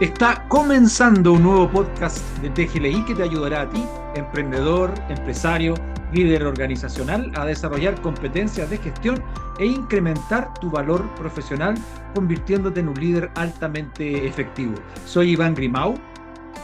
[0.00, 5.74] Está comenzando un nuevo podcast de TGLI que te ayudará a ti, emprendedor, empresario,
[6.12, 9.20] líder organizacional, a desarrollar competencias de gestión
[9.58, 11.74] e incrementar tu valor profesional,
[12.14, 14.76] convirtiéndote en un líder altamente efectivo.
[15.04, 15.96] Soy Iván Grimau.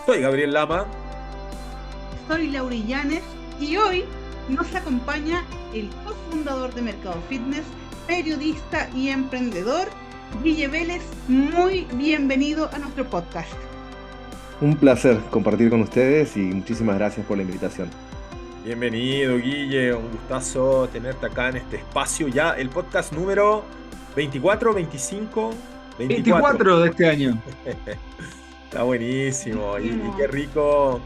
[0.06, 0.84] Soy Gabriel Lama.
[2.28, 3.24] Soy Laura Llanes
[3.60, 4.04] y hoy
[4.48, 5.42] nos acompaña
[5.72, 7.64] el cofundador de Mercado Fitness,
[8.06, 9.88] periodista y emprendedor,
[10.42, 13.52] Guille Vélez, muy bienvenido a nuestro podcast.
[14.60, 17.88] Un placer compartir con ustedes y muchísimas gracias por la invitación.
[18.64, 19.94] Bienvenido, Guille.
[19.94, 22.28] Un gustazo tenerte acá en este espacio.
[22.28, 23.64] Ya el podcast número
[24.16, 25.54] 24, 25,
[25.98, 27.42] 24, de este año.
[28.64, 29.78] Está buenísimo.
[29.78, 31.00] Y, y, qué rico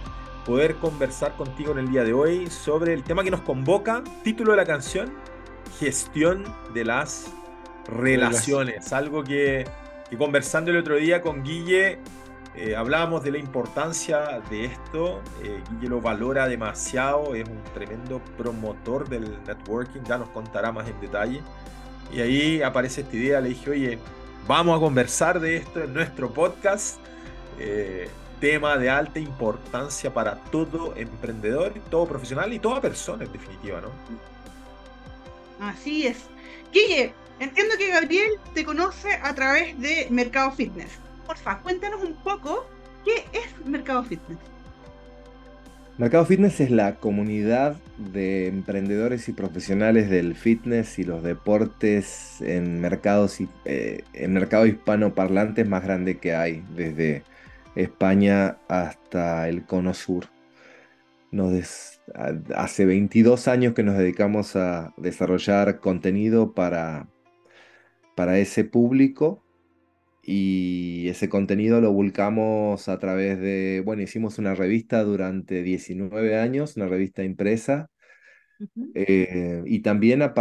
[0.47, 4.03] poder conversar contigo en el día de hoy sobre el tema que nos convoca.
[4.23, 5.13] Título de la canción:
[5.79, 6.45] Gestión
[6.75, 7.33] de las
[7.89, 8.93] relaciones.
[8.93, 9.67] Algo que,
[10.09, 11.99] que, conversando el otro día con Guille,
[12.55, 15.23] eh, hablábamos de la importancia de esto.
[15.43, 20.89] Eh, Guille lo valora demasiado, es un tremendo promotor del networking, ya nos contará más
[20.89, 21.41] en detalle.
[22.13, 23.99] Y ahí aparece esta idea, le dije, oye,
[24.47, 26.99] vamos a conversar de esto en nuestro podcast.
[27.59, 28.09] Eh,
[28.41, 33.91] tema de alta importancia para todo emprendedor, todo profesional y toda persona en definitiva, ¿no?
[35.67, 36.19] Así es.
[36.73, 40.91] Guille, Entiendo que Gabriel te conoce a través de Mercado Fitness.
[41.27, 42.67] Porfa, cuéntanos un poco
[43.05, 44.39] qué es Mercado Fitness.
[45.99, 52.81] Mercado Fitness es la comunidad de emprendedores y profesionales del fitness y los deportes en
[52.81, 57.25] mercados eh, en mercado hispanoparlantes más grande que hay, desde
[57.75, 60.27] España hasta el Cono Sur.
[62.55, 67.07] Hace 22 años que nos dedicamos a desarrollar contenido para
[68.19, 69.45] para ese público
[70.25, 76.77] y ese contenido lo volcamos a través de, bueno, hicimos una revista durante 19 años,
[76.77, 77.89] una revista impresa,
[78.59, 78.91] uh -huh.
[78.97, 80.35] eh, y también a,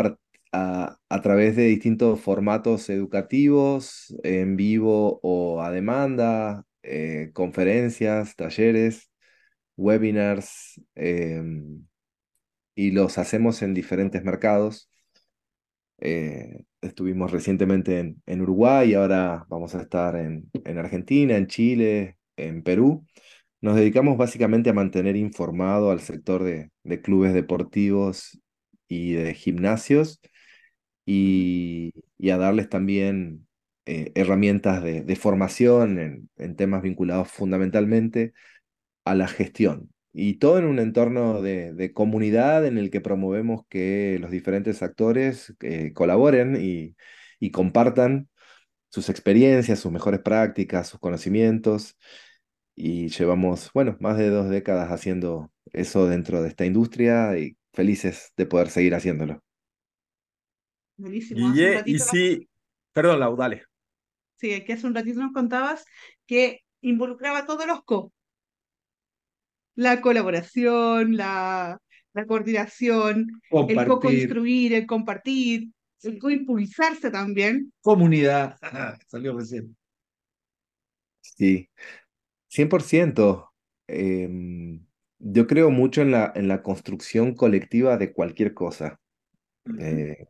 [0.53, 9.11] a, a, través de distintos formatos educativos, en vivo o a demanda, eh, conferencias, talleres,
[9.77, 11.43] webinars, eh,
[12.75, 14.89] y los hacemos en diferentes mercados.
[15.99, 22.63] Eh, estuvimos recientemente en, Uruguay, ahora vamos a estar en, en, Argentina, en Chile, en
[22.63, 23.05] Perú.
[23.61, 26.71] Nos dedicamos básicamente a mantener informado al sector de,
[27.01, 28.39] clubes deportivos
[28.87, 30.19] y de gimnasios
[31.05, 31.93] y,
[32.31, 33.47] a darles también
[33.85, 38.33] eh, herramientas de, formación en temas vinculados fundamentalmente
[39.05, 43.67] a la gestión, y todo en un entorno de, de, comunidad en el que promovemos
[43.69, 46.95] que los diferentes actores eh, colaboren y,
[47.39, 48.27] y, compartan
[48.89, 51.99] sus experiencias, sus mejores prácticas, sus conocimientos.
[52.73, 58.33] Y llevamos, bueno, más de dos décadas haciendo eso dentro de esta industria y felices
[58.35, 59.43] de poder seguir haciéndolo.
[60.95, 61.53] Buenísimo.
[61.53, 62.49] Guille, y sí,
[62.91, 63.65] perdón, Lau, dale.
[64.37, 65.85] Sí, que hace un ratito nos contabas
[66.25, 68.11] que involucraba a todos los co
[69.77, 71.79] la colaboración, la,
[72.13, 73.79] la coordinación, compartir.
[73.79, 75.69] el co-construir, el compartir,
[76.01, 77.71] el co-impulsarse también.
[77.81, 78.57] Comunidad,
[79.07, 79.77] salió recién.
[81.21, 81.69] Sí,
[82.49, 83.53] 100%.
[83.87, 84.79] Eh,
[85.19, 88.99] yo creo mucho en la, en la construcción colectiva de cualquier cosa.
[89.65, 89.81] Uh -huh.
[89.81, 90.27] eh,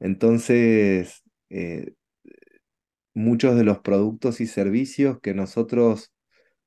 [0.00, 1.92] entonces, eh,
[3.14, 6.13] muchos de los productos y servicios que nosotros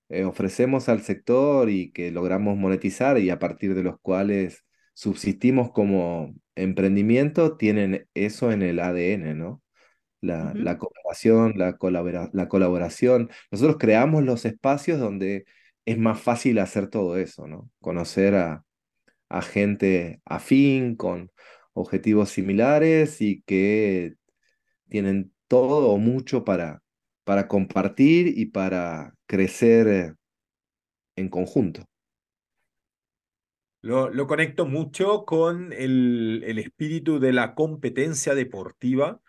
[0.09, 4.63] eh, ofrecemos al sector y que logramos monetizar y a partir de los cuales
[4.93, 9.61] subsistimos como emprendimiento, tienen eso en el ADN, ¿no?
[10.21, 10.63] La, uh -huh.
[10.63, 13.29] la cooperación, la, colabora la colaboración.
[13.51, 15.45] Nosotros creamos los espacios donde
[15.85, 17.69] es más fácil hacer todo eso, ¿no?
[17.79, 18.65] Conocer a,
[19.29, 21.31] a gente afín, con
[21.73, 24.15] objetivos similares y que
[24.89, 26.81] tienen todo o mucho para,
[27.27, 30.15] para compartir y para crecer
[31.17, 31.83] en conjunto.
[33.81, 39.19] Lo, lo conecto mucho con el, el, espíritu de la competencia deportiva,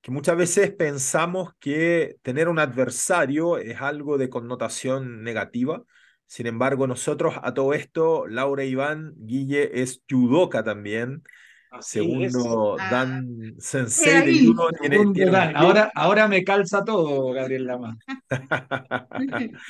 [0.00, 5.82] que muchas veces pensamos que tener un adversario es algo de connotación negativa.
[6.26, 11.24] Sin embargo, nosotros a todo esto, Laura Iván, Guille es judoka también.
[11.70, 12.90] Así Segundo, es.
[12.90, 15.56] Dan Sensei de judo tiene, tiene Dan.
[15.56, 17.98] Ahora, ahora me calza todo, Gabriel Lama.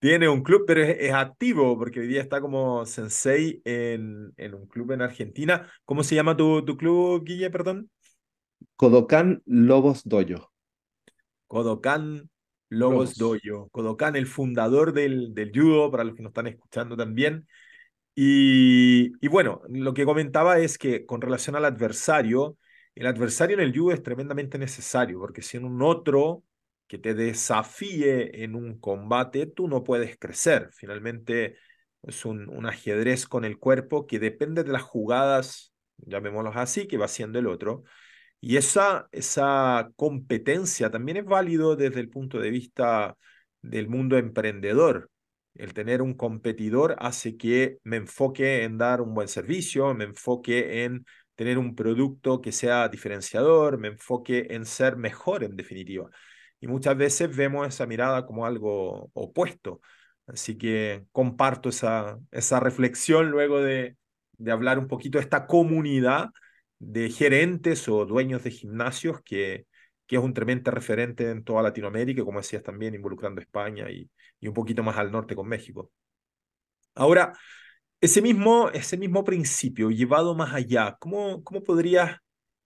[0.00, 4.54] tiene un club, pero es, es, activo, porque hoy día está como sensei en, en
[4.54, 5.70] un club en Argentina.
[5.84, 7.90] ¿Cómo se llama tu, tu club, Guille, perdón?
[8.76, 10.52] Kodokan Lobos Dojo.
[11.46, 12.28] Kodokan
[12.68, 13.68] Lobos, Dojo.
[13.70, 17.46] Kodokan, el fundador del, del judo, para los que nos están escuchando también.
[18.14, 22.58] Y, bueno, lo que comentaba es que con relación al adversario,
[22.94, 26.44] el adversario en el judo es tremendamente necesario, porque si en un otro
[26.86, 30.70] que te desafíe en un combate, tú no puedes crecer.
[30.72, 31.56] Finalmente
[32.02, 37.06] es un, ajedrez con el cuerpo que depende de las jugadas, llamémoslos así, que va
[37.06, 37.84] haciendo el otro.
[38.40, 43.16] Y esa, esa competencia también es válido desde el punto de vista
[43.62, 45.10] del mundo emprendedor.
[45.54, 50.84] El tener un competidor hace que me enfoque en dar un buen servicio, me enfoque
[50.84, 51.06] en
[51.36, 56.10] tener un producto que sea diferenciador, me enfoque en ser mejor en definitiva.
[56.60, 59.80] Y muchas veces vemos esa mirada como algo opuesto.
[60.26, 63.96] Así que comparto esa, esa reflexión luego de,
[64.38, 66.30] de hablar un poquito de esta comunidad
[66.78, 69.66] de gerentes o dueños de gimnasios que,
[70.06, 74.10] que es un tremendo referente en toda Latinoamérica, como decías también, involucrando España y,
[74.46, 75.90] un poquito más al norte con México.
[76.94, 77.32] Ahora,
[78.00, 82.18] ese mismo, ese mismo principio llevado más allá, ¿cómo, cómo podrías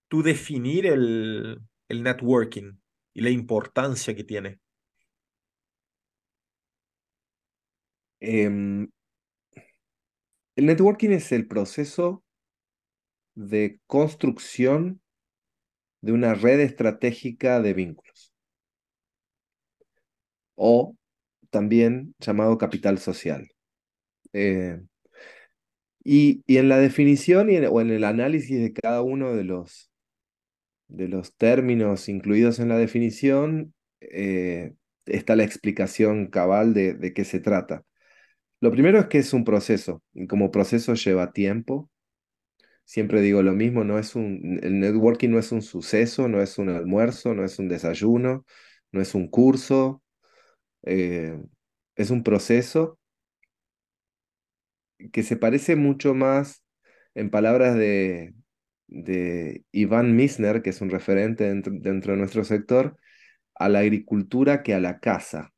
[0.09, 2.73] tú definir el, el networking
[3.15, 4.59] y la importancia que tiene?
[8.21, 8.91] Em,
[10.57, 12.25] el networking es el proceso
[13.35, 15.01] de construcción
[16.01, 18.33] de una red estratégica de vínculos,
[20.55, 20.97] o
[21.51, 23.49] también llamado capital social.
[24.33, 24.81] Eh,
[26.05, 29.91] y, en la definición y o en el análisis de cada uno de los,
[30.89, 34.75] de los términos incluidos en la definición, eh,
[35.07, 37.85] está la explicación cabal de, de qué se trata.
[38.61, 41.91] Lo primero es que es un proceso, y como proceso lleva tiempo,
[42.89, 46.57] siempre digo lo mismo, no es un, el networking no es un suceso, no es
[46.57, 48.47] un almuerzo, no es un desayuno,
[48.93, 50.03] no es un curso,
[50.85, 51.39] eh,
[51.97, 52.99] es un proceso
[55.13, 56.63] que se parece mucho más,
[57.15, 58.35] en palabras de,
[58.87, 62.97] de Iván Misner, que es un referente dentro, dentro de nuestro sector,
[63.55, 65.53] a la agricultura que a la casa.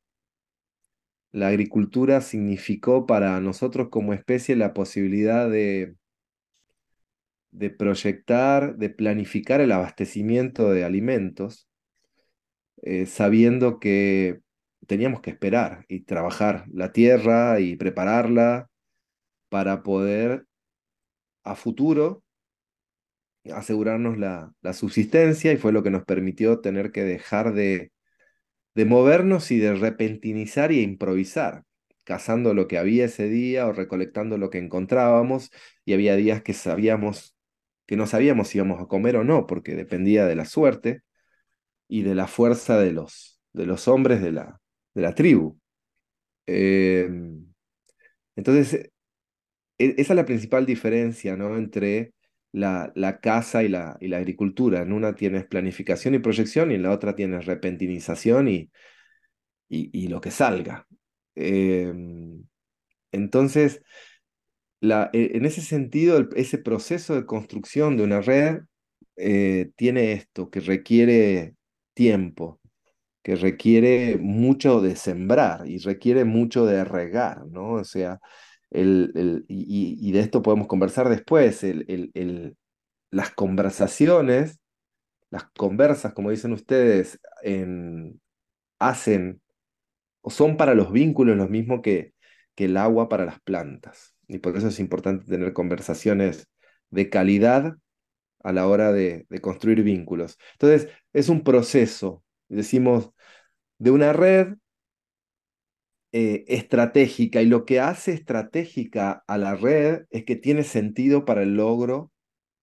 [1.31, 5.95] La agricultura significó para nosotros como especie la posibilidad de
[7.51, 11.67] de proyectar, de planificar el abastecimiento de alimentos,
[12.81, 14.39] eh, sabiendo que
[14.87, 18.69] teníamos que esperar y trabajar la tierra y prepararla
[19.49, 20.45] para poder
[21.43, 22.23] a futuro
[23.53, 27.91] asegurarnos la, la, subsistencia y fue lo que nos permitió tener que dejar de,
[28.75, 31.63] de movernos y de repentinizar y improvisar
[32.03, 35.51] cazando lo que había ese día o recolectando lo que encontrábamos
[35.85, 37.30] y había días que sabíamos
[37.91, 41.01] que no sabíamos si íbamos a comer o no, porque dependía de la suerte
[41.89, 44.61] y de la fuerza de los, de los hombres de la,
[44.93, 45.59] de la tribu.
[46.45, 47.53] Em,
[48.37, 48.75] entonces,
[49.77, 51.57] e, esa es la principal diferencia ¿no?
[51.57, 52.13] entre
[52.53, 54.83] la, la caza y la, y la agricultura.
[54.83, 58.71] En una tienes planificación y proyección y en la otra tienes repentinización y,
[59.67, 60.87] y, lo que salga.
[61.35, 62.41] Em,
[63.11, 63.83] entonces,
[64.81, 68.61] e, en ese sentido, ese proceso de construcción de una red
[69.17, 71.55] eh, tiene esto, que requiere
[71.93, 72.59] tiempo,
[73.23, 77.73] que requiere mucho de sembrar y requiere mucho de regar, ¿no?
[77.73, 78.19] O sea,
[78.71, 82.55] el, y, de esto podemos conversar después, el,
[83.11, 84.59] las conversaciones,
[85.29, 87.19] las conversas, como dicen ustedes,
[88.79, 89.41] hacen
[90.21, 92.13] o son para los vínculos lo mismo que,
[92.63, 96.47] el agua para las plantas y por eso es importante tener conversaciones
[96.89, 97.75] de calidad
[98.39, 100.37] a la hora de, construir vínculos.
[100.53, 103.11] Entonces, es un proceso, decimos,
[103.77, 104.55] de una red
[106.13, 111.43] eh, estratégica y lo que hace estratégica a la red es que tiene sentido para
[111.43, 112.11] el logro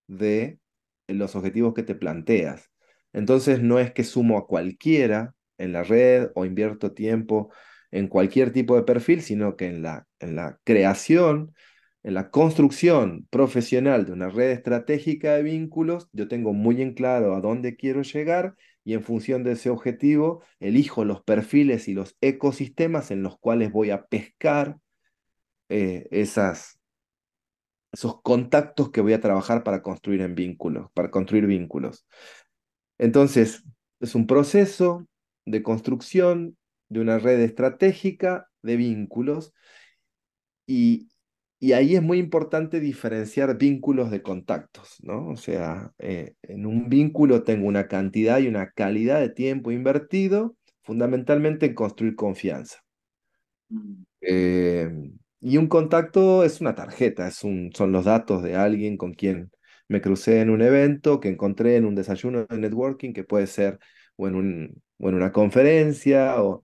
[0.07, 0.59] de
[1.07, 2.71] los objetivos que te planteas.
[3.13, 7.51] Entonces no es que sumo a cualquiera en la red o invierto tiempo
[7.91, 11.55] en cualquier tipo de perfil, sino que en la, en la creación,
[12.03, 17.35] en la construcción profesional de una red estratégica de vínculos, yo tengo muy en claro
[17.35, 18.55] a dónde quiero llegar
[18.85, 23.73] y en función de ese objetivo elijo los perfiles y los ecosistemas en los cuales
[23.73, 24.79] voy a pescar
[25.69, 26.79] eh, esas,
[27.93, 32.07] esos contactos que voy a trabajar para construir en vínculos, para construir vínculos.
[32.97, 33.65] Entonces,
[34.01, 35.07] es un proceso
[35.45, 36.57] de construcción
[36.89, 39.53] de una red estratégica de vínculos
[40.67, 41.09] y,
[41.59, 45.29] y ahí es muy importante diferenciar vínculos de contactos, ¿no?
[45.29, 50.57] O sea, eh, en un vínculo tengo una cantidad y una calidad de tiempo invertido
[50.83, 52.79] fundamentalmente en construir confianza.
[53.69, 54.03] Mm.
[54.21, 54.91] Eh,
[55.41, 59.51] y un contacto es una tarjeta, es un, son los datos de alguien con quien
[59.89, 63.79] me crucé en un evento, que encontré en un desayuno de networking, que puede ser
[64.17, 66.43] o en, un, o en una conferencia.
[66.43, 66.63] O...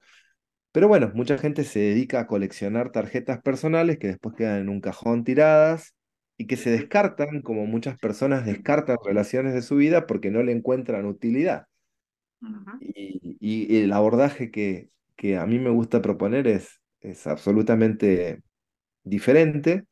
[0.74, 4.80] Pero bueno, mucha gente se dedica a coleccionar tarjetas personales que después quedan en un
[4.80, 5.94] cajón tiradas
[6.36, 10.50] y que se descartan, como muchas personas descartan relaciones de su vida porque no le
[10.50, 11.66] encuentran utilidad.
[12.80, 18.42] y, y, el abordaje que, que a mí me gusta proponer es, es absolutamente
[19.04, 19.84] diferente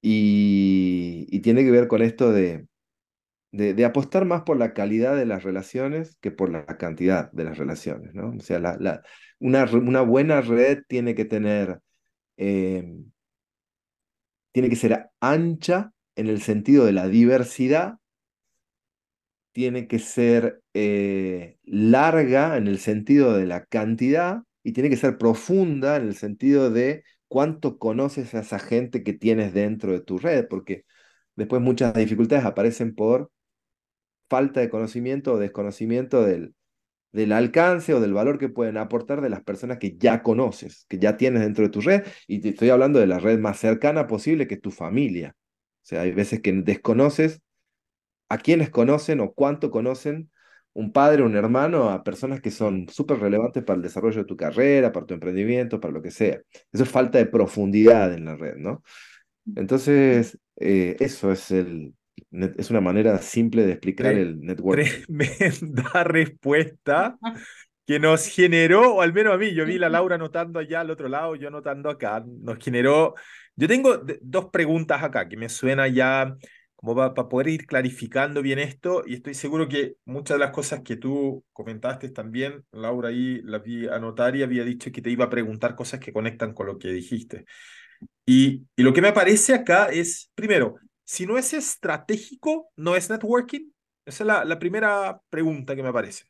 [0.00, 2.66] y, tiene que ver con esto de,
[3.52, 7.58] de, apostar más por la calidad de las relaciones que por la cantidad de las
[7.58, 8.30] relaciones, ¿no?
[8.30, 8.58] O sea,
[9.38, 11.80] una, una, buena red tiene que tener,
[12.38, 12.84] eh,
[14.52, 17.98] tiene que ser ancha en el sentido de la diversidad,
[19.52, 25.18] tiene que ser eh, larga en el sentido de la cantidad y tiene que ser
[25.18, 30.18] profunda en el sentido de cuánto conoces a esa gente que tienes dentro de tu
[30.18, 30.84] red, porque
[31.36, 33.30] después muchas dificultades aparecen por
[34.32, 36.54] falta de conocimiento o desconocimiento del,
[37.12, 40.98] del alcance o del valor que pueden aportar de las personas que ya conoces, que
[40.98, 44.06] ya tienes dentro de tu red, y te estoy hablando de la red más cercana
[44.06, 45.36] posible que tu familia.
[45.36, 47.42] O sea, hay veces que desconoces
[48.30, 50.30] a quienes conocen o cuánto conocen
[50.72, 54.38] un padre, un hermano, a personas que son súper relevantes para el desarrollo de tu
[54.38, 56.40] carrera, para tu emprendimiento, para lo que sea.
[56.72, 58.82] Eso es falta de profundidad en la red, ¿no?
[59.54, 61.94] Entonces, eh, eso es, el,
[62.30, 64.82] es una manera simple de explicar el network.
[65.06, 67.18] Tremenda respuesta
[67.86, 70.90] que nos generó, o al menos a mí, yo vi la Laura anotando allá al
[70.90, 73.14] otro lado, yo anotando acá, nos generó...
[73.54, 76.34] Yo tengo dos preguntas acá que me suena ya
[76.82, 80.80] como para poder ir clarificando bien esto, y estoy seguro que muchas de las cosas
[80.82, 85.26] que tú comentaste también, Laura ahí las vi anotar y había dicho que te iba
[85.26, 87.44] a preguntar cosas que conectan con lo que dijiste.
[88.26, 90.74] Y, y lo que me aparece acá es, primero,
[91.04, 93.70] si no es estratégico, ¿no es networking?
[94.04, 96.24] Esa es la, primera pregunta que me aparece.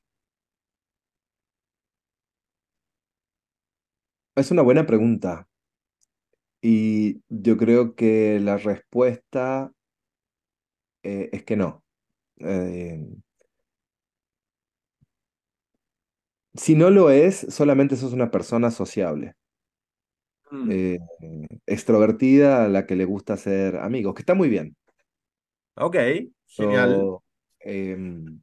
[4.34, 5.48] Es una buena pregunta.
[6.60, 9.72] Y yo creo que la respuesta
[11.02, 11.84] eh, es que no.
[12.38, 13.04] Eh,
[16.54, 19.34] si no lo es, solamente sos una persona sociable.
[20.52, 20.70] Mm.
[20.70, 20.98] Eh,
[21.64, 24.76] extrovertida a la que le gusta ser amigos, que está muy bien.
[25.76, 25.96] Ok,
[26.46, 27.16] genial.
[27.60, 28.38] Em,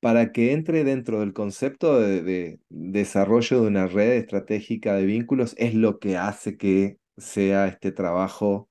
[0.00, 5.74] para que entre dentro del concepto de, desarrollo de una red estratégica de vínculos es
[5.74, 8.68] lo que hace que sea este trabajo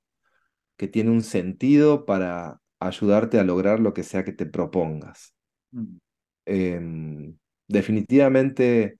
[0.77, 5.33] que tiene un sentido para ayudarte a lograr lo que sea que te propongas.
[5.71, 5.97] Mm.
[6.45, 8.99] Em, definitivamente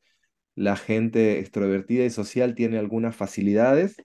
[0.60, 3.96] la gente extrovertida y social tiene algunas facilidades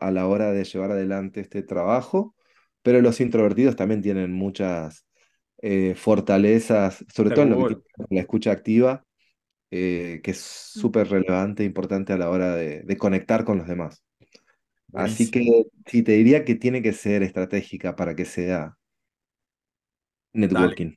[0.00, 2.34] a la hora de llevar adelante este trabajo,
[2.80, 5.04] pero los introvertidos también tienen muchas
[5.60, 7.76] eh, fortalezas, sobre todo en lo que
[8.08, 9.04] la escucha activa,
[9.70, 10.80] eh, que es mm.
[10.80, 14.02] súper relevante e importante a la hora de conectar con los demás.
[14.94, 18.78] Así que sí, te diría que tiene que ser estratégica para que sea
[20.32, 20.94] networking.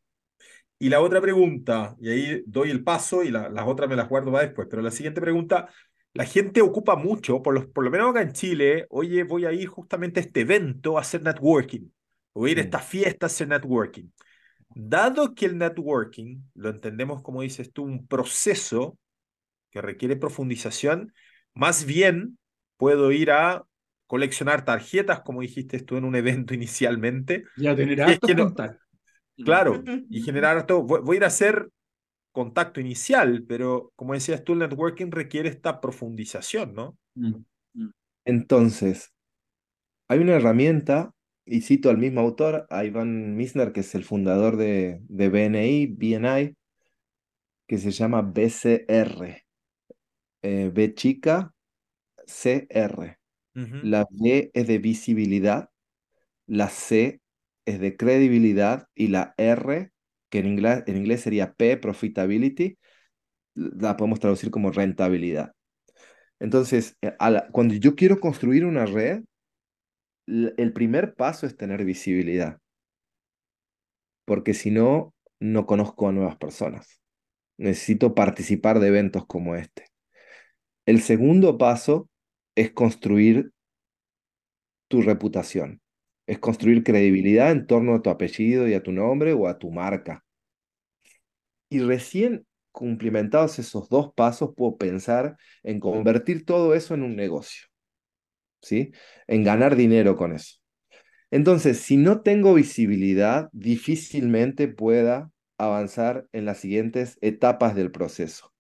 [0.77, 4.31] Y la otra pregunta, y ahí doy el paso y las otras me las guardo
[4.31, 5.69] para después, pero la siguiente pregunta,
[6.13, 9.53] la gente ocupa mucho, por, los, por lo menos acá en Chile, oye, voy a
[9.53, 11.89] ir justamente a este evento a hacer networking,
[12.33, 12.65] voy a ir a mm.
[12.65, 14.09] esta fiesta a hacer networking.
[14.69, 18.97] Dado que el networking, lo entendemos como dices tú, un proceso
[19.71, 21.13] que requiere profundización,
[21.53, 22.37] más bien
[22.77, 23.63] puedo ir a
[24.07, 27.45] coleccionar tarjetas, como dijiste tú en un evento inicialmente.
[27.57, 28.84] Ya tener harto contacto.
[29.37, 30.83] Claro, y generar todo.
[30.83, 31.69] Voy, a ir a hacer
[32.31, 36.97] contacto inicial, pero como decías tú, el networking requiere esta profundización, ¿no?
[37.15, 37.35] Mm,
[37.73, 37.91] mm.
[38.25, 39.13] Entonces,
[40.07, 41.11] hay una herramienta,
[41.45, 45.87] y cito al mismo autor, a Ivan Misner, que es el fundador de, de BNI,
[45.87, 46.55] BNI,
[47.67, 49.43] que se llama BCR,
[50.41, 51.53] eh, B chica,
[52.25, 53.17] CR.
[53.83, 55.69] La B es de visibilidad,
[56.45, 57.21] la C
[57.65, 59.91] es de credibilidad y la R,
[60.29, 62.77] que en inglés, en inglés sería P, profitability,
[63.55, 65.53] la podemos traducir como rentabilidad.
[66.39, 67.15] Entonces, eh,
[67.51, 69.23] cuando yo quiero construir una red,
[70.27, 72.59] el primer paso es tener visibilidad,
[74.25, 76.99] porque si no, no conozco a nuevas personas.
[77.57, 79.85] Necesito participar de eventos como este.
[80.85, 82.09] El segundo paso
[82.55, 83.51] es construir
[84.87, 85.81] tu reputación,
[86.27, 89.71] es construir credibilidad en torno a tu apellido y a tu nombre o a tu
[89.71, 90.23] marca.
[91.69, 97.67] Y recién cumplimentados esos dos pasos, puedo pensar en convertir todo eso en un negocio,
[98.61, 98.91] ¿sí?
[99.27, 100.57] En ganar dinero con eso.
[101.31, 108.53] Entonces, si no tengo visibilidad, difícilmente pueda avanzar en las siguientes etapas del proceso.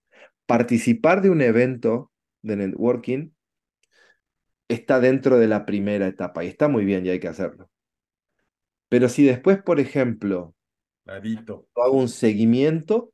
[0.45, 3.34] Participar de un evento de networking
[4.67, 7.69] está dentro de la primera etapa y está muy bien y hay que hacerlo.
[8.89, 10.55] Pero si después, por ejemplo,
[11.75, 13.13] hago un seguimiento,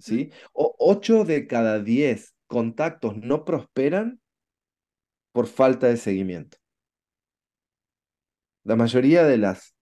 [0.00, 0.30] ¿sí?
[0.52, 4.20] O 8 de cada 10 contactos no prosperan
[5.32, 6.58] por falta de seguimiento.
[8.64, 9.74] La mayoría de las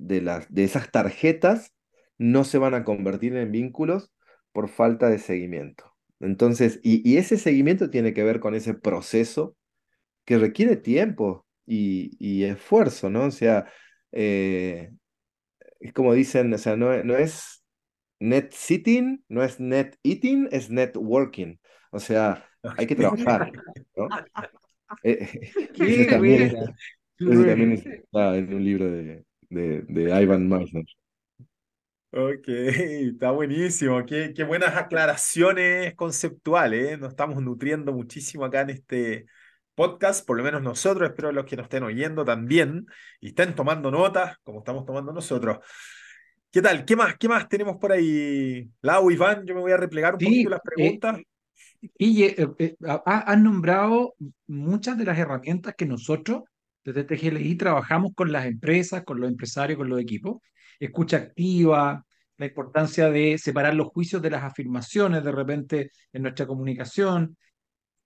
[0.00, 1.72] de, las, de esas tarjetas
[2.18, 4.12] no se van a convertir en vínculos
[4.52, 5.94] por falta de seguimiento.
[6.20, 9.56] Entonces, y, ese seguimiento tiene que ver con ese proceso
[10.30, 13.24] que requiere tiempo y, esfuerzo, ¿no?
[13.24, 13.66] O sea,
[14.12, 14.92] eh,
[15.80, 17.64] es como dicen, o sea, no, no es
[18.20, 21.56] net sitting, no es net eating, es networking.
[21.90, 23.50] O sea, hay que trabajar,
[23.96, 24.08] ¿no?
[25.04, 25.52] Eh,
[26.10, 26.52] también,
[27.16, 30.84] también está en un libro de, de, de Ivan Meisner.
[32.12, 34.04] Ok, está buenísimo.
[34.04, 36.92] Qué, qué buenas aclaraciones conceptuales.
[36.94, 36.96] ¿eh?
[36.96, 39.26] Nos estamos nutriendo muchísimo acá en este
[39.80, 42.84] podcast, por lo menos nosotros, espero los que nos estén oyendo también
[43.18, 45.60] y estén tomando notas, como estamos tomando nosotros.
[46.50, 46.84] ¿Qué tal?
[46.84, 47.16] ¿Qué más?
[47.16, 48.68] ¿Qué más tenemos por ahí?
[48.82, 51.20] Lau, Iván, yo me voy a replegar un poquito las eh, preguntas.
[51.96, 54.16] y eh, han nombrado
[54.48, 56.42] muchas de las herramientas que nosotros
[56.84, 60.42] desde TGLI trabajamos con las empresas, con los empresarios, con los equipos
[60.78, 62.04] escucha activa,
[62.36, 67.36] la importancia de separar los juicios de las afirmaciones de repente en nuestra comunicación,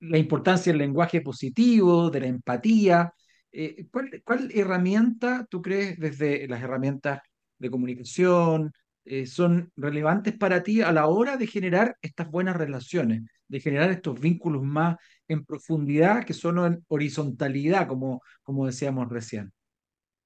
[0.08, 3.12] la importancia del lenguaje positivo, de la empatía.
[3.52, 7.20] Eh, ¿cuál, herramienta tú crees desde las herramientas
[7.58, 8.72] de comunicación
[9.04, 13.90] eh, son relevantes para ti a la hora de generar estas buenas relaciones, de generar
[13.90, 14.96] estos vínculos más
[15.28, 19.52] en profundidad que son en horizontalidad, como, como decíamos recién?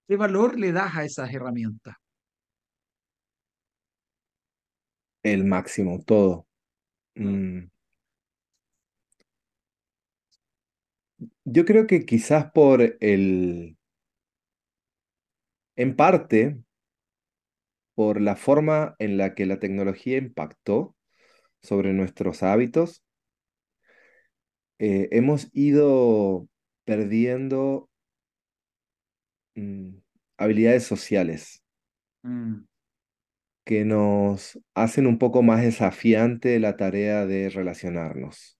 [0.08, 1.96] ¿Qué valor le das a esas herramientas?
[5.22, 6.46] el máximo, todo.
[7.14, 7.68] Mm.
[11.50, 13.78] Yo creo que quizás por el,
[15.76, 16.58] en parte,
[17.94, 20.94] por la forma en la que la tecnología impactó
[21.62, 23.02] sobre nuestros hábitos,
[24.78, 26.48] eh, hemos ido
[26.84, 27.88] perdiendo
[29.54, 29.96] mm,
[30.36, 31.62] habilidades sociales.
[32.22, 32.68] Mm
[33.68, 38.57] que nos hacen un poco más desafiante la tarea de relacionarnos.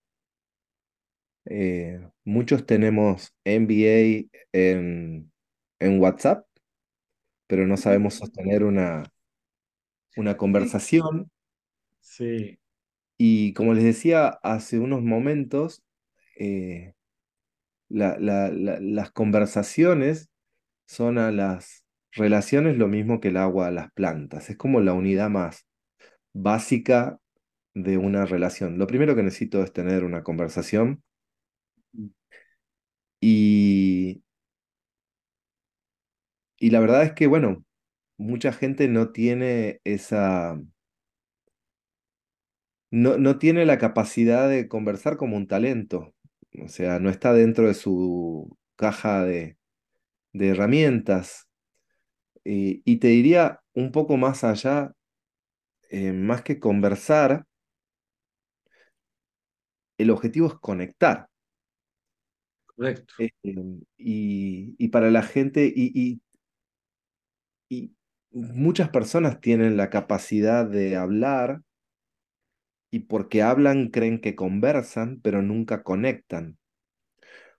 [1.50, 5.32] Eh, muchos tenemos MBA en,
[5.80, 6.46] en, WhatsApp,
[7.46, 9.04] pero no sabemos sostener una,
[10.16, 11.30] una conversación.
[12.00, 12.58] Sí.
[13.16, 15.82] Y como les decía hace unos momentos,
[16.38, 16.94] eh,
[17.88, 20.28] las conversaciones
[20.87, 24.80] son a las Relación es lo mismo que el agua a las plantas, es como
[24.80, 25.66] la unidad más
[26.32, 27.20] básica
[27.74, 28.78] de una relación.
[28.78, 31.02] Lo primero que necesito es tener una conversación
[33.20, 34.22] y,
[36.59, 37.64] y la verdad es que, bueno,
[38.18, 40.59] mucha gente no tiene esa...
[42.90, 46.14] No, no tiene la capacidad de conversar como un talento,
[46.62, 49.59] o sea, no está dentro de su caja de,
[50.33, 51.48] de herramientas
[52.85, 54.92] y te diría un poco más allá,
[55.90, 57.44] eh, más que conversar,
[59.96, 61.27] el objetivo es conectar.
[62.78, 63.14] Correcto.
[63.18, 63.32] Eh,
[63.96, 66.20] y, para la gente, y,
[67.68, 67.92] y,
[68.30, 71.62] muchas personas tienen la capacidad de hablar
[72.92, 76.56] y porque hablan creen que conversan, pero nunca conectan.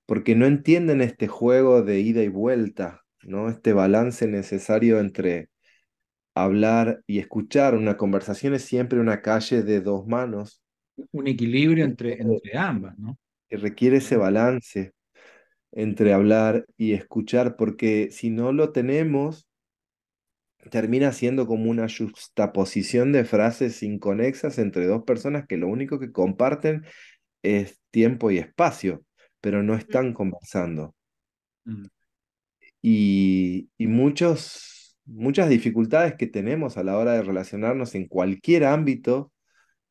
[0.05, 3.49] Porque no entienden este juego de ida y vuelta ¿no?
[3.49, 5.49] Este balance necesario entre
[6.33, 7.75] hablar y escuchar.
[7.75, 10.61] Una conversación es siempre una calle de dos manos.
[11.11, 13.17] Un equilibrio entre, entre ambas, ¿no?
[13.49, 14.93] Que requiere ese balance
[15.71, 19.47] entre hablar y escuchar, porque si no lo tenemos,
[20.71, 26.11] termina siendo como una juxtaposición de frases inconexas entre dos personas que lo único que
[26.11, 26.85] comparten
[27.43, 29.03] es tiempo y espacio,
[29.41, 30.95] pero no están conversando.
[31.65, 31.85] Mm
[32.81, 39.31] y, muchos, muchas dificultades que tenemos a la hora de relacionarnos en cualquier ámbito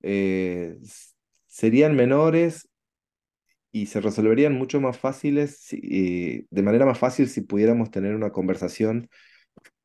[0.03, 0.77] eh,
[1.47, 2.68] serían menores
[3.73, 8.31] y se resolverían mucho más fáciles, eh, de manera más fácil si pudiéramos tener una
[8.31, 9.09] conversación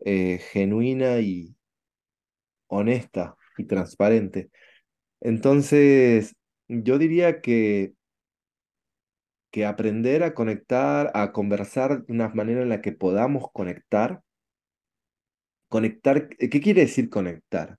[0.06, 1.56] eh, genuina y
[2.67, 4.50] honesta y transparente.
[5.22, 6.36] Entonces,
[6.67, 7.93] yo diría que,
[9.52, 14.22] que aprender a conectar, a conversar de una manera en la que podamos conectar.
[15.69, 17.78] Conectar, ¿qué quiere decir conectar?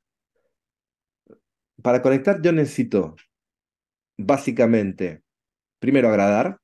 [1.82, 3.16] Para conectar yo necesito,
[4.16, 5.23] básicamente,
[5.84, 6.56] primero agradar,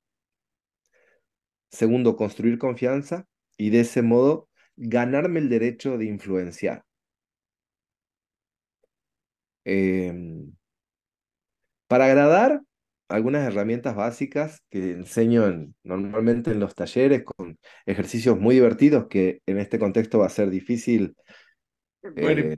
[1.70, 3.26] segundo construir confianza
[3.58, 6.84] y de ese modo ganarme el derecho de influenciar.
[9.64, 10.50] Em,
[11.86, 12.62] para agradar,
[13.10, 19.58] algunas herramientas básicas que enseño normalmente en los talleres con ejercicios muy divertidos que en
[19.58, 21.14] este contexto va a ser difícil.
[22.16, 22.56] Eh,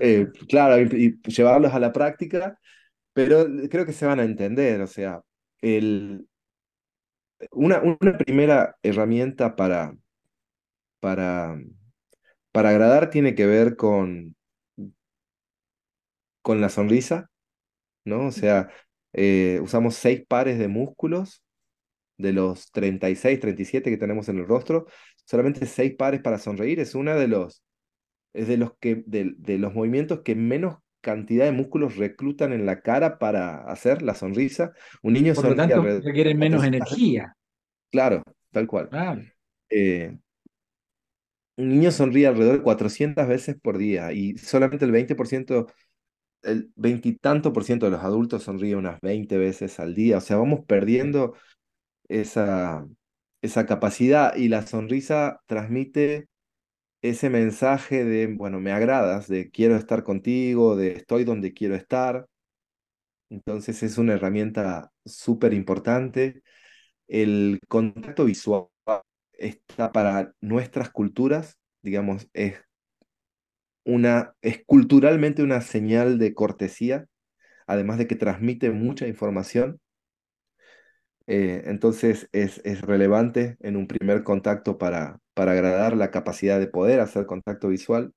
[0.00, 2.58] eh, claro, y, llevarlos a la práctica,
[3.16, 4.80] pero creo que se van a entender.
[4.82, 5.22] O sea,
[5.62, 6.28] el,
[7.52, 9.96] una, una primera herramienta para,
[11.00, 11.58] para,
[12.52, 14.36] para agradar tiene que ver con,
[16.42, 17.30] con la sonrisa
[18.04, 18.28] ¿no?
[18.28, 18.70] O sea,
[19.14, 21.42] eh, usamos seis pares de músculos
[22.18, 24.86] de los 36, 37 que tenemos en el rostro,
[25.26, 27.62] solamente seis pares para sonreír, es una de los,
[28.34, 32.66] es de los, que, de, de los movimientos que menos cantidad de músculos reclutan en
[32.66, 34.72] la cara para hacer la sonrisa.
[35.04, 37.36] Un niño Por lo tanto, requiere menos energía.
[37.92, 38.88] Claro, tal cual.
[39.70, 40.18] Eh,
[41.54, 45.72] un niño sonríe alrededor de 400 veces por día y solamente el 20%
[46.42, 50.18] el veintitanto por ciento de los adultos sonríe unas 20 veces al día.
[50.18, 51.34] O sea, vamos perdiendo
[52.08, 52.84] esa,
[53.42, 56.26] esa capacidad y la sonrisa transmite
[57.02, 62.26] ese mensaje de, bueno, me agradas, de quiero estar contigo, de estoy donde quiero estar.
[63.30, 66.42] Entonces es una herramienta súper importante.
[67.08, 68.68] El contacto visual
[69.32, 72.56] está para nuestras culturas, digamos, es
[73.84, 77.06] una, es culturalmente una señal de cortesía,
[77.66, 79.80] además de que transmite mucha información.
[81.28, 86.66] Eh, entonces es, es, relevante en un primer contacto para, para agradar la capacidad de
[86.68, 88.14] poder hacer contacto visual.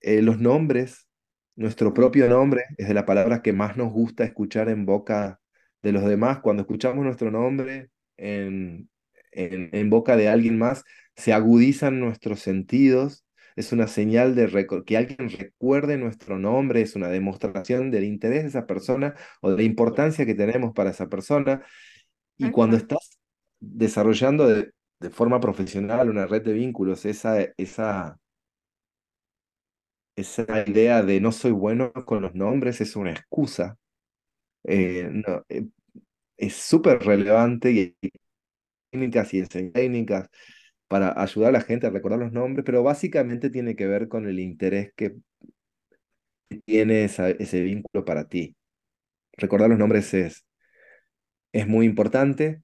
[0.00, 1.06] Eh, los nombres,
[1.54, 5.40] nuestro propio nombre es de la palabra que más nos gusta escuchar en boca
[5.82, 6.40] de los demás.
[6.40, 8.90] Cuando escuchamos nuestro nombre en,
[9.32, 10.82] en, en boca de alguien más,
[11.14, 17.08] se agudizan nuestros sentidos es una señal de que alguien recuerde nuestro nombre, es una
[17.08, 21.64] demostración del interés de esa persona o de la importancia que tenemos para esa persona.
[22.36, 23.18] Y cuando estás
[23.60, 24.72] desarrollando de,
[25.10, 28.18] forma profesional una red de vínculos, esa, esa,
[30.16, 33.78] esa idea de no soy bueno con los nombres es una excusa.
[34.64, 35.10] Eh,
[35.48, 35.66] eh,
[36.36, 37.96] es súper relevante y
[38.90, 40.28] técnicas y técnicas
[40.88, 44.26] para ayudar a la gente a recordar los nombres, pero básicamente tiene que ver con
[44.28, 45.16] el interés que
[46.64, 48.56] tiene ese vínculo para ti.
[49.38, 50.44] Recordar los nombres es,
[51.52, 52.62] es muy importante.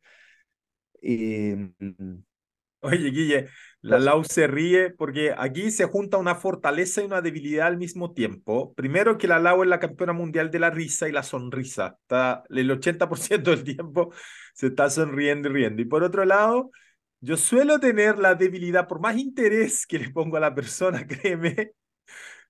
[2.85, 3.49] Oye, Guille,
[3.81, 8.13] la Lau se ríe porque aquí se junta una fortaleza y una debilidad al mismo
[8.13, 8.75] tiempo.
[8.75, 11.97] Primero que la Lau es la campeona mundial de la risa y la sonrisa.
[12.03, 14.13] Está, el 80% del tiempo
[14.55, 15.81] se está sonriendo y riendo.
[15.81, 16.73] Y por otro lado,
[17.21, 21.75] yo suelo tener la debilidad, por más interés que le pongo a la persona, créeme,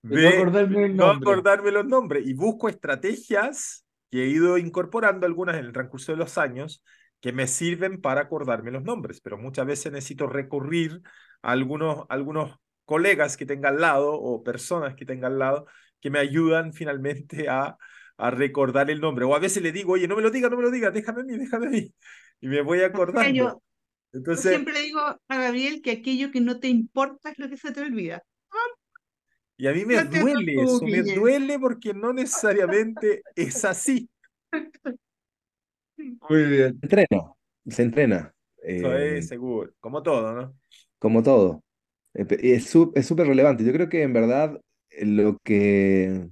[0.01, 2.27] de, no, acordarme, no acordarme los nombres.
[2.27, 6.83] Y busco estrategias que he ido incorporando algunas en el transcurso de los años
[7.23, 11.01] que me sirven para acordarme los nombres, pero muchas veces necesito recurrir
[11.41, 15.67] a algunos, algunos colegas que tenga al lado o personas que tenga al lado
[16.01, 17.79] que me ayudan finalmente a,
[18.19, 19.25] a recordar el nombre.
[19.25, 21.23] O a veces le digo, oye, no me lo diga, no me lo diga, déjame
[21.23, 21.95] a mí, déjame a mí.
[22.41, 23.63] Y me voy acordando.
[24.13, 27.57] Entonces, Yo siempre digo a Gabriel que aquello que no te importa es lo que
[27.57, 28.25] se te olvida.
[29.57, 34.11] Y a mí me duele eso, me duele porque no necesariamente es así.
[36.29, 36.79] Muy bien.
[36.81, 37.33] Se entrena,
[37.67, 38.35] se entrena.
[38.62, 40.55] Eso es eh, seguro, como todo, ¿no?
[40.99, 41.62] Como todo.
[42.15, 43.65] Es súper relevante.
[43.65, 44.61] Yo creo que en verdad
[45.01, 46.29] lo que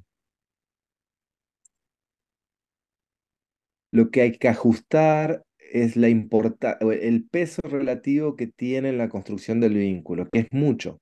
[3.91, 9.61] lo que hay que ajustar es la el peso relativo que tiene en la construcción
[9.61, 10.99] del vínculo, que es mucho.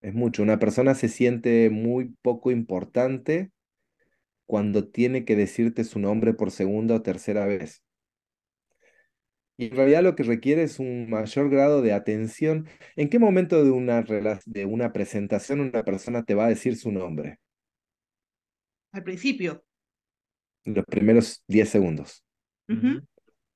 [0.00, 0.42] Es mucho.
[0.42, 3.50] Una persona se siente muy poco importante
[4.46, 7.82] cuando tiene que decirte su nombre por segunda o tercera vez.
[9.56, 12.66] Y en realidad lo que requiere es un mayor grado de atención.
[12.96, 16.90] ¿En qué momento de una, de una presentación una persona te va a decir su
[16.90, 17.38] nombre?
[18.92, 19.64] Al principio.
[20.64, 22.24] Los primeros 10 segundos.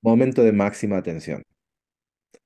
[0.03, 1.43] Momento de máxima atención.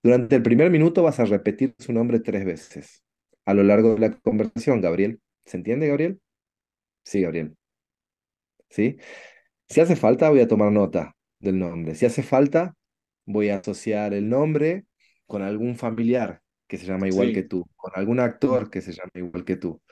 [0.02, 3.02] Durante el primer minuto vas a repetir su nombre tres veces.
[3.44, 6.20] A lo largo de la conversación, Gabriel, ¿Se entiende, Gabriel?
[7.02, 7.56] Sí, Gabriel.
[8.70, 8.96] ¿Sí?
[9.68, 11.94] Si hace falta, voy a tomar nota del nombre.
[11.94, 12.74] Si hace falta,
[13.26, 14.86] voy a asociar el nombre
[15.26, 19.10] con algún familiar que se llama igual que tú, con algún actor que se llama
[19.14, 19.82] igual que tú.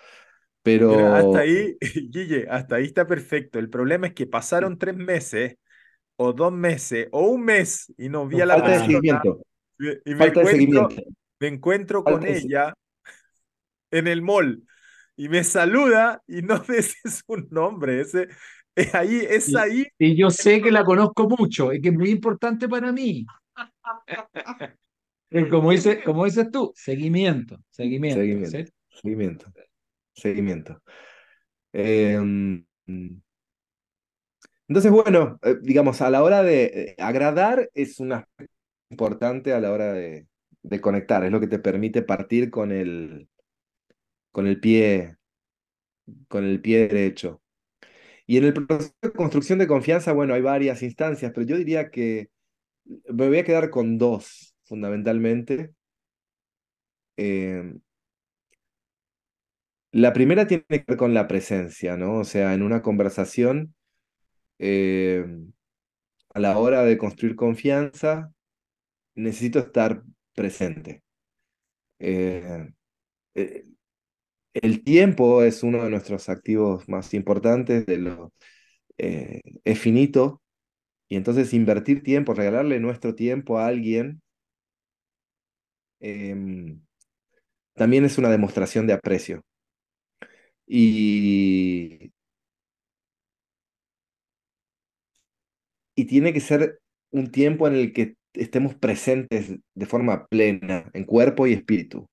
[0.62, 1.14] Pero...
[1.14, 1.76] hasta ahí,
[2.10, 3.58] Guille, hasta ahí está perfecto.
[3.58, 5.56] El problema es que pasaron tres meses,
[6.16, 9.42] o dos meses, o un mes, y no vi a la falta De seguimiento.
[10.04, 10.88] Y me encuentro,
[11.40, 12.74] me encuentro con ella
[13.90, 14.62] en el mall
[15.16, 18.28] y me saluda y no ese es un nombre, ese
[18.78, 19.86] es ahí, es ahí.
[19.98, 23.26] Y yo sé que la conozco mucho y que es muy importante para mí.
[25.50, 28.20] como, dice, como dices tú, seguimiento, seguimiento.
[28.20, 28.58] Seguimiento.
[28.90, 29.52] Seguimiento.
[30.12, 30.82] seguimiento.
[31.72, 32.64] Em,
[34.68, 38.28] entonces, bueno, eh, digamos, a la hora de eh, agradar es una
[38.90, 40.26] importante a la hora de,
[40.62, 43.28] de conectar, es lo que te permite partir con el,
[44.30, 45.16] con el pie,
[46.28, 47.42] con el pie derecho.
[48.28, 51.90] Y en el proceso de construcción de confianza, bueno, hay varias instancias, pero yo diría
[51.90, 52.30] que
[52.84, 55.72] me voy a quedar con dos, fundamentalmente.
[57.16, 57.72] Eh,
[59.92, 62.18] la primera tiene que ver con la presencia, ¿no?
[62.18, 63.74] O sea, en una conversación,
[64.58, 65.24] eh,
[66.34, 68.30] a la hora de construir confianza,
[69.14, 70.02] necesito estar
[70.34, 71.02] presente.
[71.98, 72.68] Eh,
[73.34, 73.64] eh,
[74.54, 78.32] el tiempo es uno de nuestros activos más importantes, de lo,
[78.98, 80.42] eh, es finito,
[81.08, 84.22] y entonces invertir tiempo, regalarle nuestro tiempo a alguien,
[86.00, 86.80] em,
[87.74, 89.42] también es una demostración de aprecio.
[90.66, 92.12] Y,
[95.94, 96.80] y tiene que ser
[97.10, 102.06] un tiempo en el que estemos presentes de forma plena, en cuerpo y espíritu.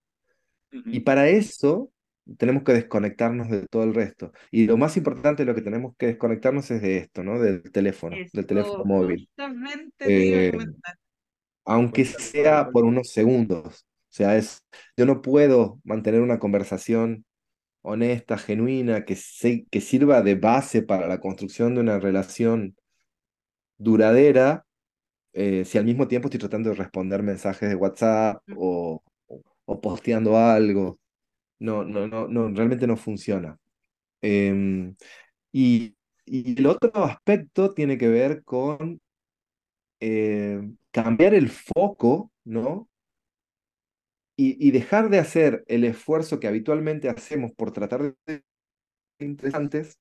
[0.72, 1.92] Y para eso
[2.38, 4.32] tenemos que desconectarnos de todo el resto.
[4.52, 7.40] Y lo más importante lo que tenemos que desconectarnos es de esto, ¿no?
[7.40, 9.30] Del teléfono, del teléfono móvil.
[10.00, 10.52] Eh,
[11.66, 13.86] aunque sea por unos segundos.
[13.86, 14.64] O sea, es,
[14.96, 17.26] yo no puedo mantener una conversación
[17.82, 22.76] honesta, genuina, que, se, que sirva de base para la construcción de una relación
[23.78, 24.66] duradera
[25.38, 29.04] eh, si al mismo tiempo estoy tratando de responder mensajes de WhatsApp o,
[29.66, 30.98] o, posteando algo.
[31.60, 33.58] No, no, no, no, realmente no funciona.
[34.22, 34.96] Em,
[35.54, 39.02] y, y, el otro aspecto tiene que ver con
[40.00, 42.90] eh, cambiar el foco, ¿no?
[44.38, 48.44] Y, y, dejar de hacer el esfuerzo que habitualmente hacemos por tratar de
[49.20, 49.98] interesantes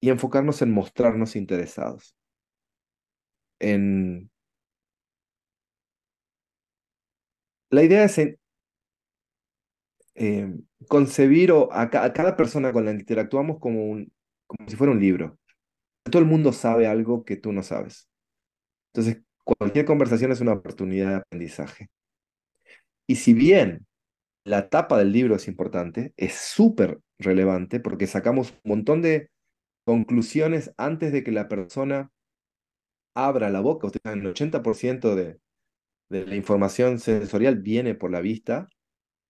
[0.00, 2.14] y enfocarnos en mostrarnos interesados
[3.60, 4.30] en...
[7.70, 8.18] La idea es
[10.18, 10.52] eh,
[10.88, 14.12] concebir a, cada persona con la que interactuamos como, un,
[14.46, 15.38] como si fuera un libro.
[16.04, 18.08] Todo el mundo sabe algo que tú no sabes.
[18.92, 21.88] Entonces, cualquier conversación es una oportunidad de aprendizaje.
[23.06, 23.86] Y si bien
[24.44, 29.30] la tapa del libro es importante, es súper relevante porque sacamos un montón de
[29.84, 32.10] conclusiones antes de que la persona
[33.14, 33.86] abra la boca.
[33.86, 35.38] Usted el 80% de,
[36.08, 38.68] de, la información sensorial viene por la vista.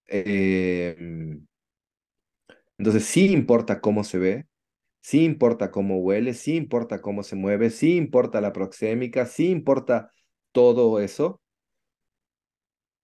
[0.09, 1.47] Em,
[2.79, 4.47] entonces sí importa cómo se ve,
[5.03, 10.12] sí importa cómo huele, sí importa cómo se mueve, sí importa la proxémica, sí importa
[10.53, 11.40] todo eso.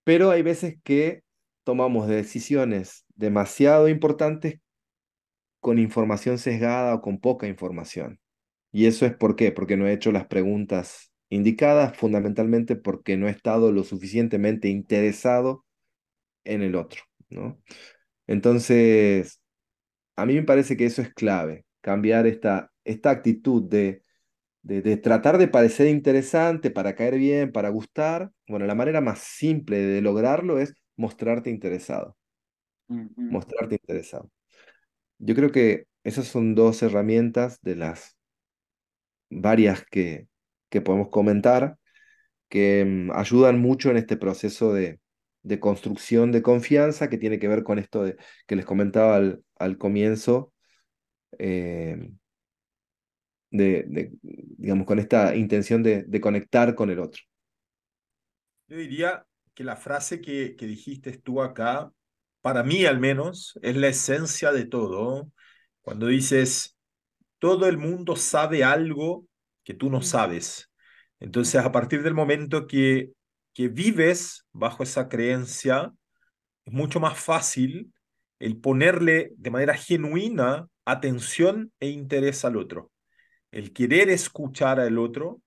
[0.05, 1.23] Pero hay veces que
[1.65, 4.61] tomamos decisiones demasiado importantes
[5.61, 8.21] con información sesgada o con poca información.
[8.73, 9.53] ¿Y eso es por qué?
[9.53, 15.64] Porque no he hecho las preguntas indicadas, fundamentalmente porque no he estado lo suficientemente interesado
[16.45, 17.61] en el otro, ¿no?
[18.27, 19.41] Entonces,
[20.17, 24.03] a mí me parece que eso es clave, cambiar esta, esta actitud de,
[24.63, 28.31] de, tratar de parecer interesante para caer bien, para gustar.
[28.49, 32.17] Bueno, la manera más simple de lograrlo es mostrarte interesado.
[32.89, 34.31] Mostrarte interesado.
[35.19, 38.17] Yo creo que esas son dos herramientas de las
[39.31, 40.29] varias que,
[40.71, 41.77] que podemos comentar,
[42.49, 45.01] que mm, ayudan mucho en este proceso de,
[45.45, 49.45] de, construcción de confianza que tiene que ver con esto de, que les comentaba al,
[49.59, 50.53] al comienzo,
[51.39, 52.11] eh,
[53.51, 57.23] de, digamos, con esta intención de, de, conectar con el otro.
[58.67, 61.93] Yo diría que la frase que, que dijiste tú acá,
[62.41, 65.31] para mí al menos, es la esencia de todo.
[65.83, 66.77] Cuando dices,
[67.39, 69.27] todo el mundo sabe algo
[69.63, 70.71] que tú no sabes.
[71.21, 73.13] Entonces, a partir del momento que,
[73.55, 75.93] que vives bajo esa creencia,
[76.65, 77.93] es mucho más fácil
[78.41, 82.91] el ponerle de manera genuina atención e interés al otro,
[83.53, 85.41] el querer escuchar al otro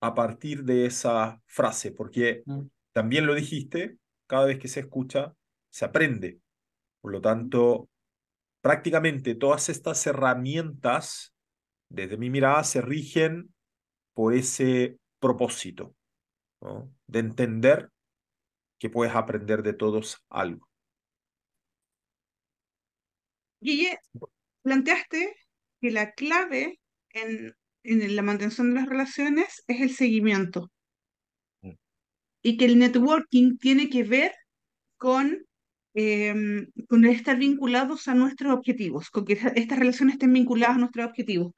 [0.00, 2.60] a partir de esa frase, porque mm.
[2.92, 3.96] también lo dijiste,
[4.26, 5.34] cada vez que se escucha,
[5.70, 6.40] se aprende.
[7.00, 7.88] Por lo tanto,
[8.60, 11.34] prácticamente todas estas herramientas,
[11.88, 13.54] desde mi mirada, se rigen
[14.12, 15.94] por ese propósito,
[17.06, 17.90] de entender
[18.78, 20.68] que puedes aprender de todos algo.
[23.60, 23.98] Guille,
[24.62, 25.36] planteaste
[25.80, 30.70] que la clave en, en la mantención de las relaciones es el seguimiento
[31.62, 31.72] mm.
[32.42, 34.32] y que el networking tiene que ver
[34.96, 35.46] con,
[35.94, 41.06] em, con estar vinculados a nuestros objetivos, con que estas relaciones estén vinculadas a nuestros
[41.06, 41.52] objetivos.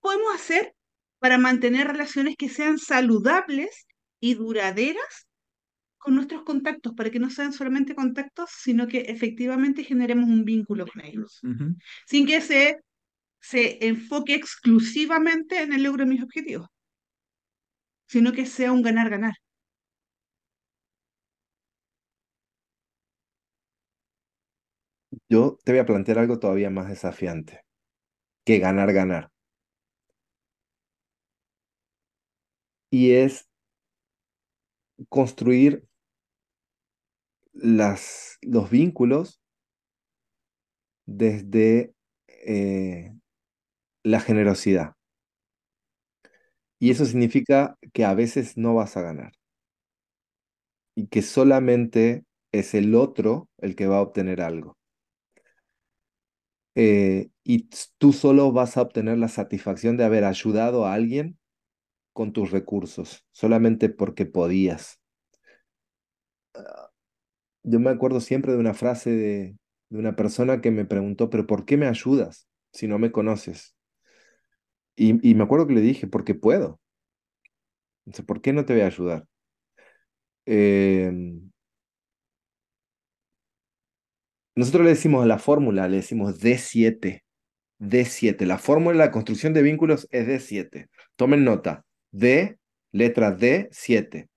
[0.00, 0.74] podemos hacer
[1.18, 3.86] para mantener relaciones que sean saludables
[4.20, 5.26] y duraderas
[5.98, 10.86] con nuestros contactos, para que no sean solamente contactos, sino que efectivamente generemos un vínculo
[10.86, 11.40] con ellos,
[12.06, 12.78] sin que se,
[13.40, 16.68] se enfoque exclusivamente en el logro de mis objetivos,
[18.06, 19.34] sino que sea un ganar-ganar.
[25.28, 27.62] Yo te voy a plantear algo todavía más desafiante
[28.44, 29.30] que ganar-ganar.
[32.90, 33.47] Y es
[35.08, 35.84] construir
[37.52, 39.40] las, los vínculos
[41.06, 41.94] desde
[42.28, 43.12] eh,
[44.04, 44.94] la generosidad.
[46.80, 49.32] Y eso significa que a veces no vas a ganar.
[50.94, 54.76] Y que solamente es el otro el que va a obtener algo.
[56.74, 61.37] Eh, y tú solo vas a obtener la satisfacción de haber ayudado a alguien
[62.18, 65.00] con tus recursos, solamente porque podías.
[66.52, 66.90] Ah,
[67.62, 69.56] yo me acuerdo siempre de una frase de,
[69.90, 73.76] una persona que me preguntó, pero ¿por qué me ayudas si no me conoces?
[74.96, 76.80] Y, me acuerdo que le dije, porque puedo.
[78.04, 79.24] Entonces, ¿por qué no te voy a ayudar?
[80.44, 81.52] Em,
[84.56, 87.22] nosotros le decimos a la fórmula, le decimos D7.
[87.78, 88.44] D7.
[88.44, 90.88] La fórmula de la construcción de vínculos es D7.
[91.14, 91.84] Tomen nota.
[92.10, 92.58] D,
[92.92, 94.28] letra D, 7.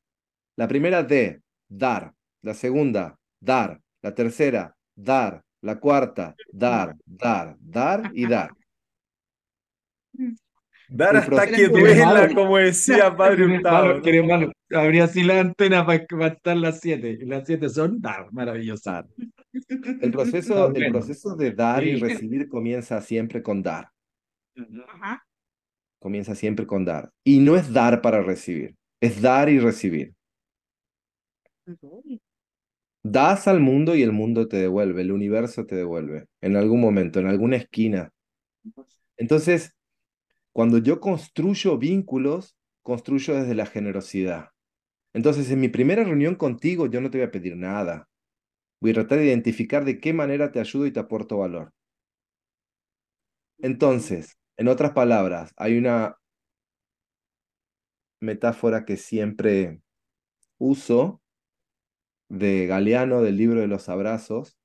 [0.57, 2.13] La primera D, dar.
[2.41, 3.79] La segunda, dar.
[4.01, 5.43] La tercera, dar.
[5.61, 8.51] La cuarta, dar, dar, dar y dar.
[10.89, 14.01] Dar hasta que duela, como decía Padre Hurtado.
[14.71, 17.19] Habría así la antena para, estar las siete.
[17.21, 19.03] Las siete son dar, maravilloso.
[20.01, 23.87] El proceso, el proceso de dar y recibir comienza siempre con dar.
[24.87, 25.23] Ajá
[26.01, 27.11] comienza siempre con dar.
[27.23, 30.13] Y no es dar para recibir, es dar y recibir.
[33.03, 37.19] Das al mundo y el mundo te devuelve, el universo te devuelve, en algún momento,
[37.19, 38.11] en alguna esquina.
[39.17, 39.73] Entonces,
[40.53, 44.49] cuando yo construyo vínculos, construyo desde la generosidad.
[45.13, 48.09] Entonces, en mi primera reunión contigo, yo no te voy a pedir nada.
[48.81, 51.71] Voy a tratar de identificar de qué manera te ayudo y te aporto valor.
[53.59, 56.17] Entonces, en otras palabras, hay una
[58.19, 59.81] metáfora que siempre
[60.59, 61.19] uso
[62.29, 64.59] de Galeano del libro de los abrazos,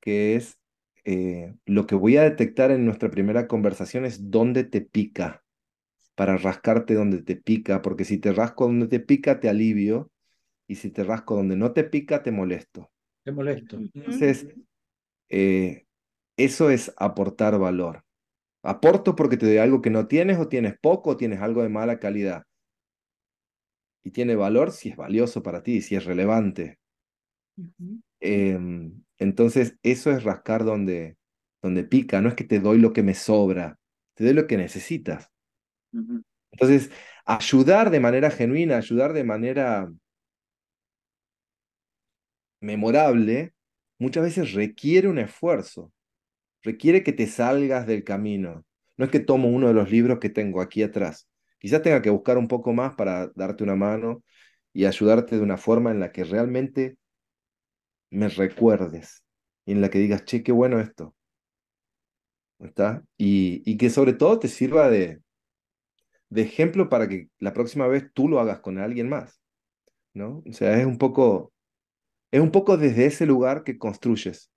[0.00, 0.58] que es
[1.04, 5.44] eh, lo que voy a detectar en nuestra primera conversación es dónde te pica,
[6.16, 10.10] para rascarte donde te pica, porque si te rasco donde te pica, te alivio,
[10.66, 12.90] y si te rasco donde no te pica, te molesto.
[13.22, 13.76] Te molesto.
[13.76, 14.48] Entonces,
[15.28, 15.86] eh,
[16.36, 18.04] eso es aportar valor.
[18.62, 21.68] Aporto porque te doy algo que no tienes o tienes poco o tienes algo de
[21.68, 22.44] mala calidad.
[24.04, 26.78] Y tiene valor si es valioso para ti, si es relevante.
[28.20, 31.16] Em, entonces, eso es rascar donde,
[31.60, 32.20] donde pica.
[32.20, 33.78] No es que te doy lo que me sobra,
[34.14, 35.30] te doy lo que necesitas.
[36.52, 36.90] Entonces,
[37.24, 39.92] ayudar de manera genuina, ayudar de manera
[42.60, 43.54] memorable,
[43.98, 45.92] muchas veces requiere un esfuerzo
[46.62, 48.64] requiere que te salgas del camino.
[48.96, 51.28] No es que tomo uno de los libros que tengo aquí atrás.
[51.58, 54.22] Quizás tenga que buscar un poco más para darte una mano
[54.72, 56.96] y ayudarte de una forma en la que realmente
[58.10, 59.24] me recuerdes
[59.64, 61.14] y en la que digas, che, qué bueno esto.
[62.58, 63.04] ¿Está?
[63.16, 65.20] Y, que sobre todo te sirva de,
[66.28, 69.42] de ejemplo para que la próxima vez tú lo hagas con alguien más.
[70.14, 70.42] ¿no?
[70.48, 71.52] O sea, es un poco,
[72.30, 74.51] es un poco desde ese lugar que construyes.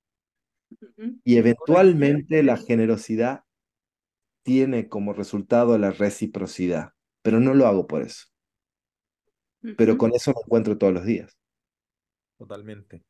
[1.23, 3.43] Y eventualmente la generosidad
[4.43, 8.27] tiene como resultado la reciprocidad, pero no lo hago por eso.
[9.77, 11.35] Pero con eso me encuentro todos los días.
[12.37, 13.03] Totalmente.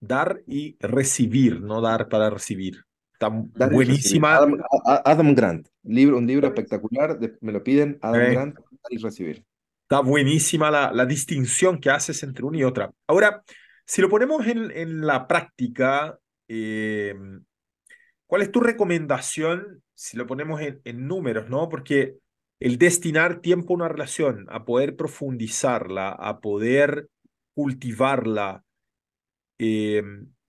[0.00, 2.84] dar y recibir, no dar para recibir.
[3.12, 4.38] Está buenísima.
[4.84, 9.44] Adam, Grant, libro, un libro espectacular, me lo piden, Adam Grant, dar y recibir.
[9.82, 12.92] Está buenísima la, la, distinción que haces entre una y otra.
[13.06, 13.42] Ahora,
[13.88, 17.14] si lo ponemos en, en la práctica, eh,
[18.26, 21.70] ¿cuál es tu recomendación si lo ponemos en, números, no?
[21.70, 22.18] Porque
[22.60, 27.08] el destinar tiempo a una relación, a poder profundizarla, a poder
[27.54, 28.62] cultivarla,
[29.58, 30.02] eh,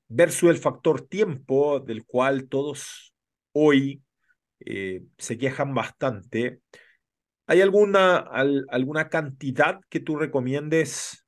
[0.10, 3.14] versus el factor tiempo del cual todos
[3.54, 4.04] hoy
[4.60, 6.60] eh, se quejan bastante.
[7.48, 11.26] ¿Hay alguna, alguna cantidad que tú recomiendes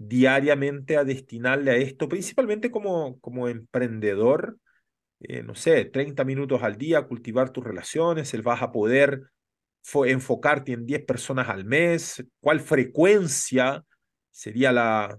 [0.00, 4.58] diariamente a destinarle a esto, principalmente como, como emprendedor?
[5.20, 9.30] Eh, no sé, 30 minutos al día, cultivar tus relaciones, el vas a poder
[10.06, 13.84] enfocarte en 10 personas al mes, cuál frecuencia
[14.30, 15.18] sería la,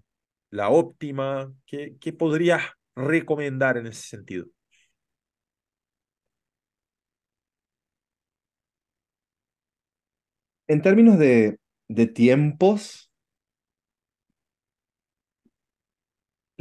[0.51, 2.63] la óptima, ¿Qué, qué podrías
[2.95, 4.47] recomendar en ese sentido?
[10.67, 13.10] En términos de, de tiempos,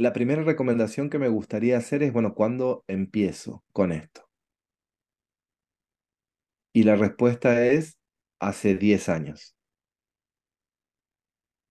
[0.01, 4.27] la primera recomendación que me gustaría hacer es, bueno, ¿cuándo empiezo con esto?
[6.73, 7.97] Y la respuesta es
[8.39, 9.55] hace 10 años.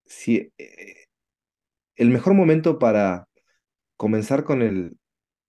[0.04, 1.06] Si, eh,
[1.96, 3.28] el mejor momento para
[3.96, 4.98] comenzar con el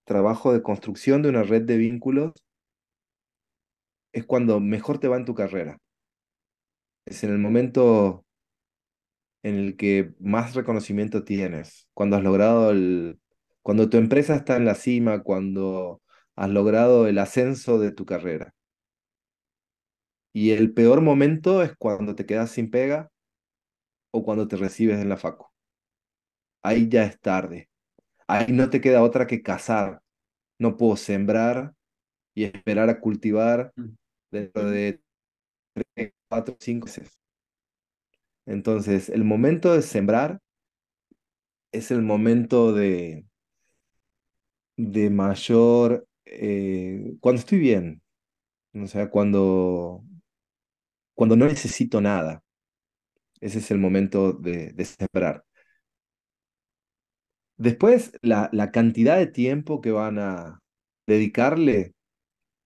[0.05, 2.34] trabajo de construcción de una red de vínculos
[4.13, 5.77] es cuando mejor te va en tu carrera.
[7.05, 8.25] Es en el momento
[9.43, 13.19] en el que más reconocimiento tienes, cuando has logrado el,
[13.61, 16.01] cuando tu empresa está en la cima, cuando
[16.35, 18.53] has logrado el ascenso de tu carrera.
[20.33, 23.11] Y el peor momento es cuando te quedas sin pega
[24.11, 25.47] o cuando te recibes en la facu.
[26.63, 27.69] Ahí ya es tarde.
[28.27, 30.01] Ahí no te queda otra que cazar.
[30.57, 31.73] No puedo sembrar
[32.33, 33.89] y esperar a cultivar mm.
[34.31, 35.01] dentro de
[35.95, 37.20] 3, 4, 5 meses.
[38.45, 40.39] Entonces, el momento de sembrar
[41.71, 43.25] es el momento de,
[44.77, 48.01] de mayor, eh, cuando estoy bien,
[48.73, 50.03] o sea, cuando,
[51.13, 52.43] cuando no necesito nada.
[53.41, 55.45] Ese es el momento de, de sembrar.
[57.57, 60.59] Después, la, la, cantidad de tiempo que van a
[61.07, 61.93] dedicarle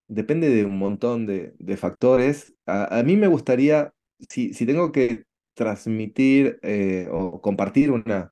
[0.07, 2.55] depende de un montón de, de factores.
[2.65, 3.93] A, mí me gustaría,
[4.29, 5.25] si, si tengo que
[5.55, 8.31] transmitir eh, o compartir una,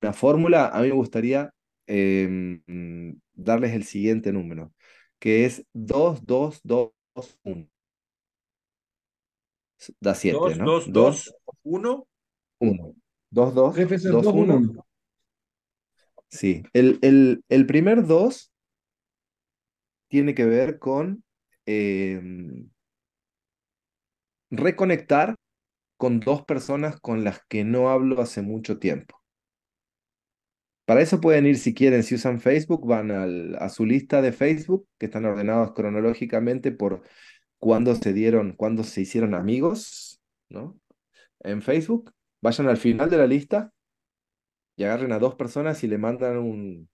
[0.00, 1.52] una fórmula, a mí me gustaría
[1.86, 2.62] em,
[3.32, 4.72] darles el siguiente número,
[5.18, 6.92] que es 2, 2, 2,
[7.42, 7.68] 1.
[9.98, 10.64] Da 7, ¿no?
[10.64, 11.34] 2, 2,
[11.64, 12.06] 1.
[12.58, 12.94] 1.
[13.30, 14.86] 2, 2, 2, 1.
[16.28, 18.52] Sí, el, el, el primer 2
[20.08, 21.24] tiene que ver con
[21.66, 22.20] eh,
[24.50, 25.34] reconectar
[26.02, 29.22] con dos personas con las que no hablo hace mucho tiempo.
[30.84, 34.32] Para eso pueden ir si quieren, si usan Facebook, van al, a su lista de
[34.32, 37.02] Facebook, que están ordenados cronológicamente por
[37.60, 40.76] cuándo se dieron, cuándo se hicieron amigos, ¿no?
[41.38, 43.72] En Facebook, vayan al final de la lista
[44.74, 46.90] y agarren a dos personas y le mandan un,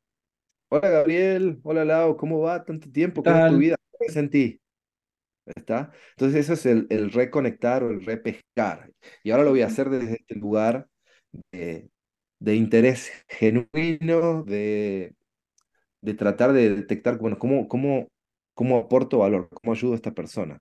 [0.69, 2.63] Hola Gabriel, hola Lau, ¿cómo va?
[2.63, 3.77] Tanto tiempo, ¿cómo es tu vida?
[3.99, 4.61] ¿Qué sentí?
[5.55, 5.93] ¿Está?
[6.11, 8.93] Entonces eso es el, el, reconectar o el repescar.
[9.23, 10.89] Y ahora lo voy a hacer desde este lugar
[11.53, 11.91] de,
[12.41, 15.15] de interés genuino, de,
[16.03, 18.09] de, tratar de detectar, bueno, cómo, cómo,
[18.55, 20.61] cómo aporto valor, cómo ayudo a esta persona,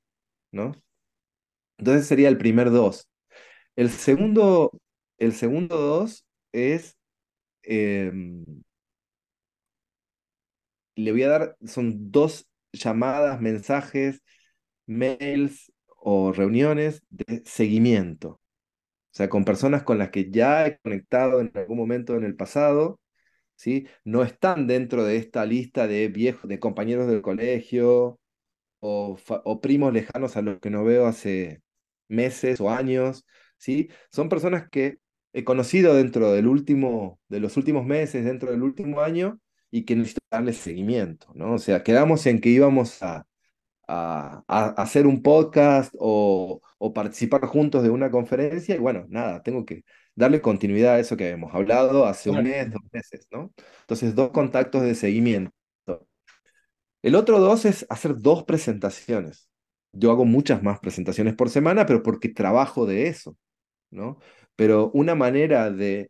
[0.51, 0.73] ¿no?
[1.77, 3.07] Entonces sería el primer dos.
[3.75, 4.71] El segundo,
[5.19, 6.97] el segundo dos es...
[7.63, 8.45] Em,
[10.95, 14.21] le voy a dar, son dos llamadas, mensajes,
[14.87, 18.29] mails o reuniones de seguimiento.
[18.29, 18.41] O
[19.17, 22.99] sea, con personas con las que ya he conectado en algún momento en el pasado,
[23.55, 23.87] ¿sí?
[24.05, 28.19] No están dentro de esta lista de viejos, de compañeros del colegio
[28.79, 31.61] o, o primos lejanos a los que no veo hace
[32.07, 33.25] meses o años,
[33.57, 33.89] ¿sí?
[34.11, 34.99] Son personas que
[35.33, 39.39] he conocido dentro del último, de los últimos meses, dentro del último año,
[39.71, 41.53] y que necesito darle seguimiento, ¿no?
[41.53, 43.27] O sea, quedamos en que íbamos a,
[43.87, 44.43] a,
[44.77, 49.83] hacer un podcast o, o, participar juntos de una conferencia y bueno, nada, tengo que
[50.15, 53.53] darle continuidad a eso que habíamos hablado hace un mes, dos meses, ¿no?
[53.81, 55.51] Entonces, dos contactos de seguimiento.
[57.01, 59.49] El otro dos es hacer dos presentaciones.
[59.93, 63.37] Yo hago muchas más presentaciones por semana, pero porque trabajo de eso,
[63.91, 64.19] ¿no?
[64.55, 66.09] Pero una manera de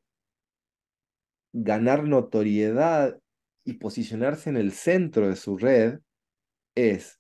[1.54, 3.20] ganar notoriedad
[3.64, 6.00] y posicionarse en el centro de su red
[6.76, 7.17] es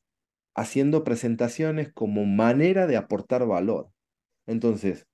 [0.58, 3.92] haciendo presentaciones como manera de aportar valor.
[4.48, 5.08] Entonces,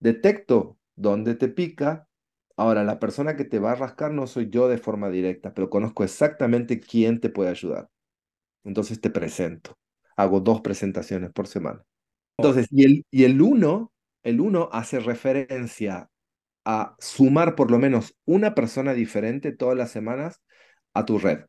[0.00, 2.08] detecto dónde te pica.
[2.56, 5.70] Ahora, la persona que te va a rascar no soy yo de forma directa, pero
[5.70, 7.88] conozco exactamente quién te puede ayudar.
[8.64, 9.78] Entonces te presento.
[10.16, 11.82] Hago dos presentaciones por semana.
[12.36, 13.92] Entonces, y el, y el uno,
[14.24, 16.08] el uno hace referencia
[16.64, 20.42] a sumar por lo menos una persona diferente todas las semanas
[20.92, 21.44] a tu red.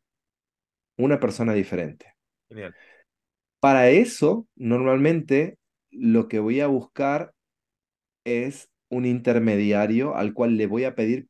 [0.98, 2.14] Una persona diferente.
[2.50, 2.76] Genial.
[3.64, 5.58] Para eso, normalmente
[5.90, 7.34] lo que voy a buscar
[8.26, 11.30] es un intermediario al cual le voy a pedir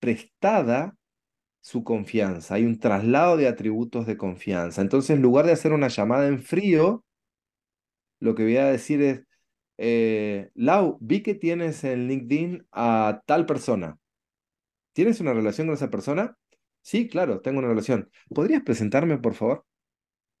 [0.00, 0.96] prestada
[1.60, 2.54] su confianza.
[2.54, 4.80] Hay un traslado de atributos de confianza.
[4.80, 7.04] Entonces, en lugar de hacer una llamada en frío,
[8.18, 9.24] lo que voy a decir es,
[9.76, 13.98] eh, Lau, vi que tienes en LinkedIn a tal persona.
[14.94, 16.34] ¿Tienes una relación con esa persona?
[16.80, 18.10] Sí, claro, tengo una relación.
[18.30, 19.66] ¿Podrías presentarme, por favor?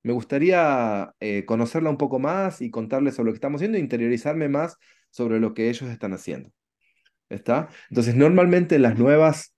[0.04, 3.80] Me gustaría eh, conocerla un poco más y contarles sobre lo que estamos haciendo e
[3.80, 4.76] interiorizarme más
[5.10, 6.50] sobre lo que ellos están haciendo.
[7.30, 7.68] ¿Está?
[7.88, 9.54] Entonces, normalmente las nuevas,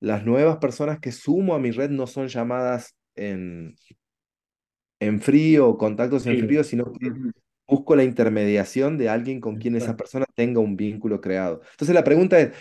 [0.00, 3.76] las nuevas personas que sumo a mi red no son llamadas en,
[4.98, 7.12] en frío, contactos en frío, sino que
[7.68, 11.62] busco la intermediación de alguien con quien esa persona tenga un vínculo creado.
[11.70, 12.56] Entonces la pregunta es,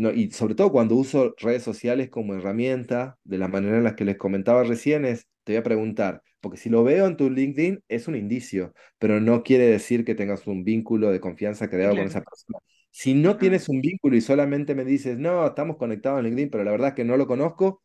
[0.00, 3.96] no, y sobre todo cuando uso redes sociales como herramienta, de la manera en la
[3.96, 7.28] que les comentaba recién, es, te voy a preguntar, porque si lo veo en tu
[7.28, 11.96] LinkedIn es un indicio, pero no quiere decir que tengas un vínculo de confianza creado
[11.96, 12.58] con esa persona.
[12.90, 16.64] Si no tienes un vínculo y solamente me dices, no, estamos conectados en LinkedIn, pero
[16.64, 17.82] la verdad es que no lo conozco,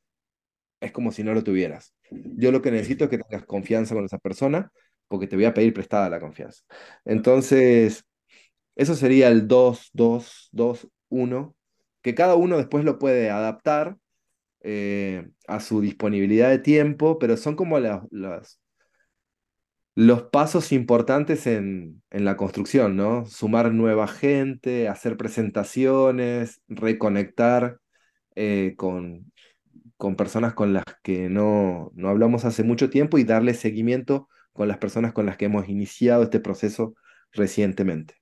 [0.80, 1.93] es como si no lo tuvieras.
[2.09, 4.72] Yo lo que necesito es que tengas confianza con esa persona,
[5.09, 6.63] porque te voy a pedir prestada la confianza.
[7.03, 8.05] Entonces,
[8.76, 11.55] eso sería el 2, 2, 2, 1,
[12.06, 13.97] que cada uno después lo puede adaptar
[14.62, 17.80] eh, a su disponibilidad de tiempo, pero son como
[19.95, 23.26] los pasos importantes en, en, la construcción, ¿no?
[23.26, 27.80] Sumar nueva gente, hacer presentaciones, reconectar
[28.36, 29.32] eh, con,
[29.97, 34.68] con personas con las que no, no hablamos hace mucho tiempo y darle seguimiento con
[34.68, 36.93] las personas con las que hemos iniciado este proceso
[37.32, 38.14] recientemente.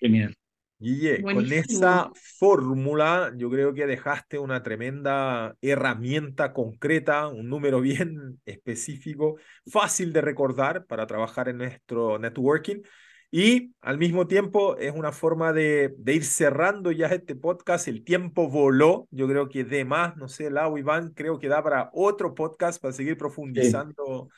[0.00, 0.34] Genial.
[0.78, 8.40] Guille, con esa fórmula yo creo que dejaste una tremenda herramienta concreta, un número bien
[8.46, 12.82] específico, fácil de recordar para trabajar en nuestro networking
[13.30, 17.86] y al mismo tiempo es una forma de, de ir cerrando ya este podcast.
[17.86, 21.62] El tiempo voló, yo creo que de más, no sé, Lau Iván, creo que da
[21.62, 24.30] para otro podcast para seguir profundizando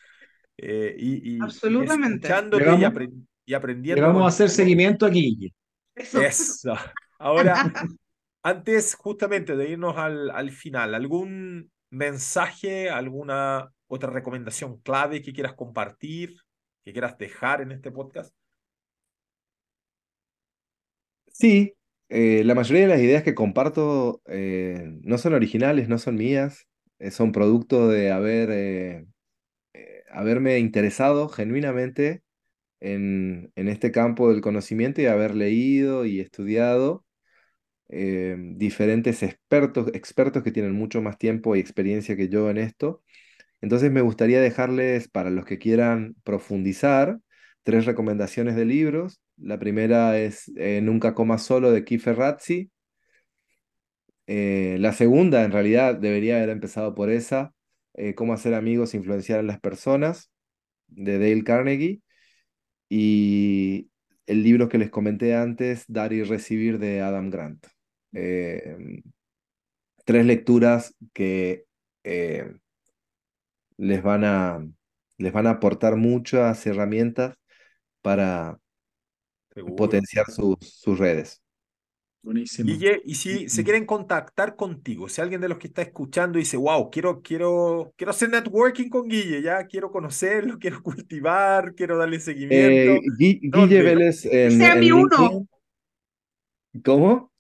[0.57, 2.29] eh, y, y, Absolutamente.
[3.47, 4.03] y, aprendiendo.
[4.03, 5.55] vamos a hacer seguimiento aquí, Guille.
[5.95, 6.75] Eso.
[7.19, 7.55] Ahora,
[8.43, 15.55] antes justamente de irnos al, al final, ¿algún mensaje, alguna otra recomendación clave que quieras
[15.55, 16.37] compartir,
[16.85, 18.35] que quieras dejar en este podcast?
[21.33, 21.75] Sí,
[22.09, 26.67] eh, la mayoría de las ideas que comparto eh, no son originales, no son mías,
[26.99, 29.07] eh, son producto de haber,
[30.11, 32.23] haberme interesado genuinamente
[32.81, 37.05] en, este campo del conocimiento y haber leído y estudiado
[37.89, 43.03] eh, diferentes expertos, expertos que tienen mucho más tiempo y experiencia que yo en esto.
[43.61, 47.19] Entonces me gustaría dejarles, para los que quieran profundizar,
[47.63, 49.21] tres recomendaciones de libros.
[49.37, 52.71] La primera es eh, Nunca coma solo de Kiefer Razzi.
[54.27, 57.55] Eh, la segunda, en realidad, debería haber empezado por esa,
[58.17, 60.31] Cómo hacer amigos e influenciar a las personas,
[60.89, 62.01] de Dale Carnegie
[62.91, 63.89] y
[64.27, 67.67] el libro que les comenté antes, Dar y Recibir de Adam Grant.
[68.13, 69.03] Em,
[70.05, 71.67] tres lecturas que
[72.05, 72.53] eh,
[73.77, 74.67] les, van a,
[75.19, 77.37] les van a aportar muchas herramientas
[78.03, 78.59] para
[79.77, 81.43] potenciar sus, sus redes.
[82.23, 82.71] Buenísimo.
[83.05, 86.91] y si se quieren contactar contigo, si alguien de los que está escuchando dice, wow,
[86.91, 93.03] quiero, quiero, quiero hacer networking con Guille, ya quiero conocerlo, quiero cultivar, quiero darle seguimiento.
[93.21, 95.47] Eh, Guille Vélez en, sea mi uno.
[96.85, 97.33] ¿Cómo?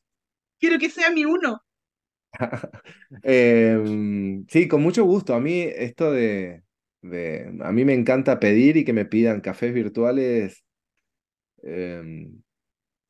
[0.58, 1.62] Quiero que sea mi uno.
[3.22, 5.34] Em, sí, con mucho gusto.
[5.34, 6.62] A mí esto de,
[7.02, 10.64] de, a mí me encanta pedir y que me pidan cafés virtuales.
[11.62, 12.40] Em,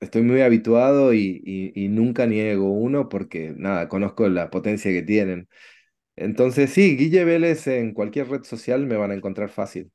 [0.01, 5.48] estoy muy habituado y, nunca niego uno porque, nada, conozco la potencia que tienen.
[6.16, 9.90] Entonces, sí, Guille Vélez en cualquier red social me van a encontrar fácil.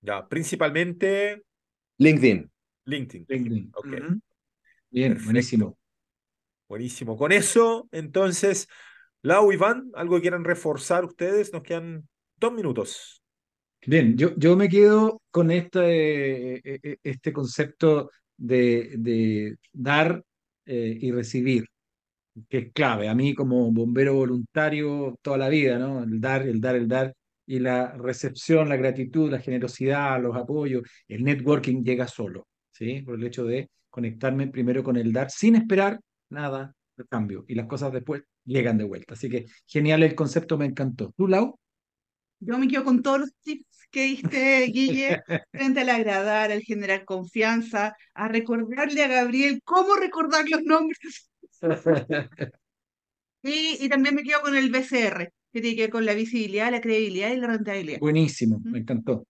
[0.00, 1.42] Ya, principalmente
[1.98, 2.50] LinkedIn.
[2.84, 3.26] LinkedIn.
[3.28, 3.72] LinkedIn.
[3.74, 4.20] Ok.
[4.90, 5.78] Bien, buenísimo.
[6.68, 7.16] Buenísimo.
[7.16, 8.68] Con eso, entonces,
[9.22, 11.52] Lau, Iván, ¿algo que quieran reforzar ustedes?
[11.52, 13.22] Nos quedan dos minutos.
[13.84, 18.10] Bien, yo, yo me quedo con este, este concepto
[18.42, 20.22] de, de dar
[20.64, 21.66] y recibir,
[22.48, 23.08] que es clave.
[23.08, 26.02] A mí como bombero voluntario toda la vida, ¿no?
[26.02, 27.14] El dar, el dar, el dar
[27.46, 33.02] y la recepción, la gratitud, la generosidad, los apoyos, el networking llega solo, ¿sí?
[33.02, 37.54] Por el hecho de conectarme primero con el dar sin esperar nada de cambio y
[37.54, 39.14] las cosas después llegan de vuelta.
[39.14, 41.12] Así que genial el concepto, me encantó.
[41.16, 41.58] ¿Tú, Lau?
[42.44, 45.22] Yo me quedo con todos los tips que diste, Guille,
[45.52, 51.30] frente al agradar, al generar confianza, a recordarle a Gabriel cómo recordar los nombres.
[53.42, 56.70] y, y también me quedo con el BCR, que tiene que ver con la visibilidad,
[56.70, 58.00] la credibilidad y la rentabilidad.
[58.00, 59.26] Buenísimo, me encantó.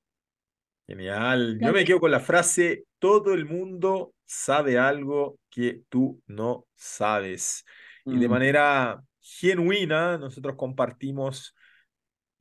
[0.87, 1.59] Genial.
[1.61, 7.65] Yo me quedo con la frase, todo el mundo sabe algo que tú no sabes.
[8.05, 8.31] Y de mm.
[8.31, 11.55] manera genuina, nosotros compartimos,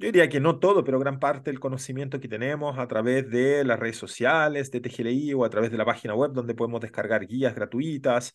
[0.02, 3.64] yo diría que no todo, pero gran parte del conocimiento que tenemos a través de
[3.64, 7.28] las redes sociales, de TGLI o a través de la página web donde podemos descargar
[7.28, 8.34] guías gratuitas.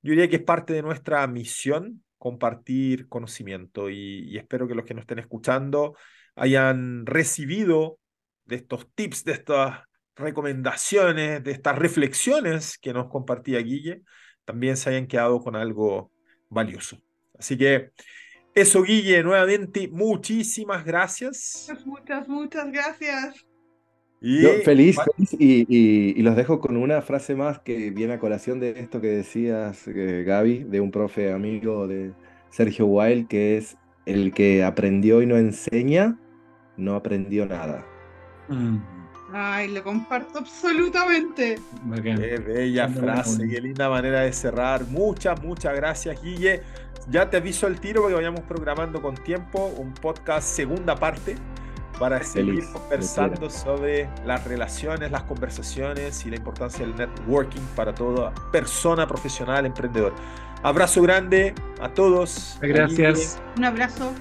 [0.00, 4.94] Yo diría que es parte de nuestra misión compartir conocimiento y, espero que los que
[4.94, 5.94] nos estén escuchando
[6.36, 7.98] hayan recibido
[8.46, 9.80] de estos tips, de estas
[10.16, 14.04] recomendaciones, de estas reflexiones que nos compartía Guille,
[14.46, 16.12] también se hayan quedado con algo
[16.48, 16.98] valioso.
[17.38, 17.90] Así que
[18.54, 21.68] eso, Guille, nuevamente, muchísimas gracias.
[21.84, 23.44] Muchas, muchas gracias.
[24.64, 29.00] feliz, feliz y, los dejo con una frase más que viene a colación de esto
[29.00, 32.12] que decías, eh, Gaby, de un profe amigo de
[32.50, 33.76] Sergio Wilde, que es
[34.06, 36.18] el que aprendió y no enseña,
[36.76, 37.84] no aprendió nada.
[38.48, 38.93] Mm.
[39.36, 41.58] Ay, lo comparto absolutamente.
[42.00, 44.84] Qué bella frase, qué linda manera de cerrar.
[44.84, 46.62] Muchas, muchas gracias, Guille.
[47.08, 51.34] Ya te aviso el tiro porque vayamos programando con tiempo un podcast segunda parte
[51.98, 58.32] para seguir conversando sobre las relaciones, las conversaciones y la importancia del networking para toda
[58.52, 60.14] persona profesional, emprendedor.
[60.62, 62.56] Abrazo grande a todos.
[62.62, 63.40] Gracias.
[63.56, 64.12] Un abrazo.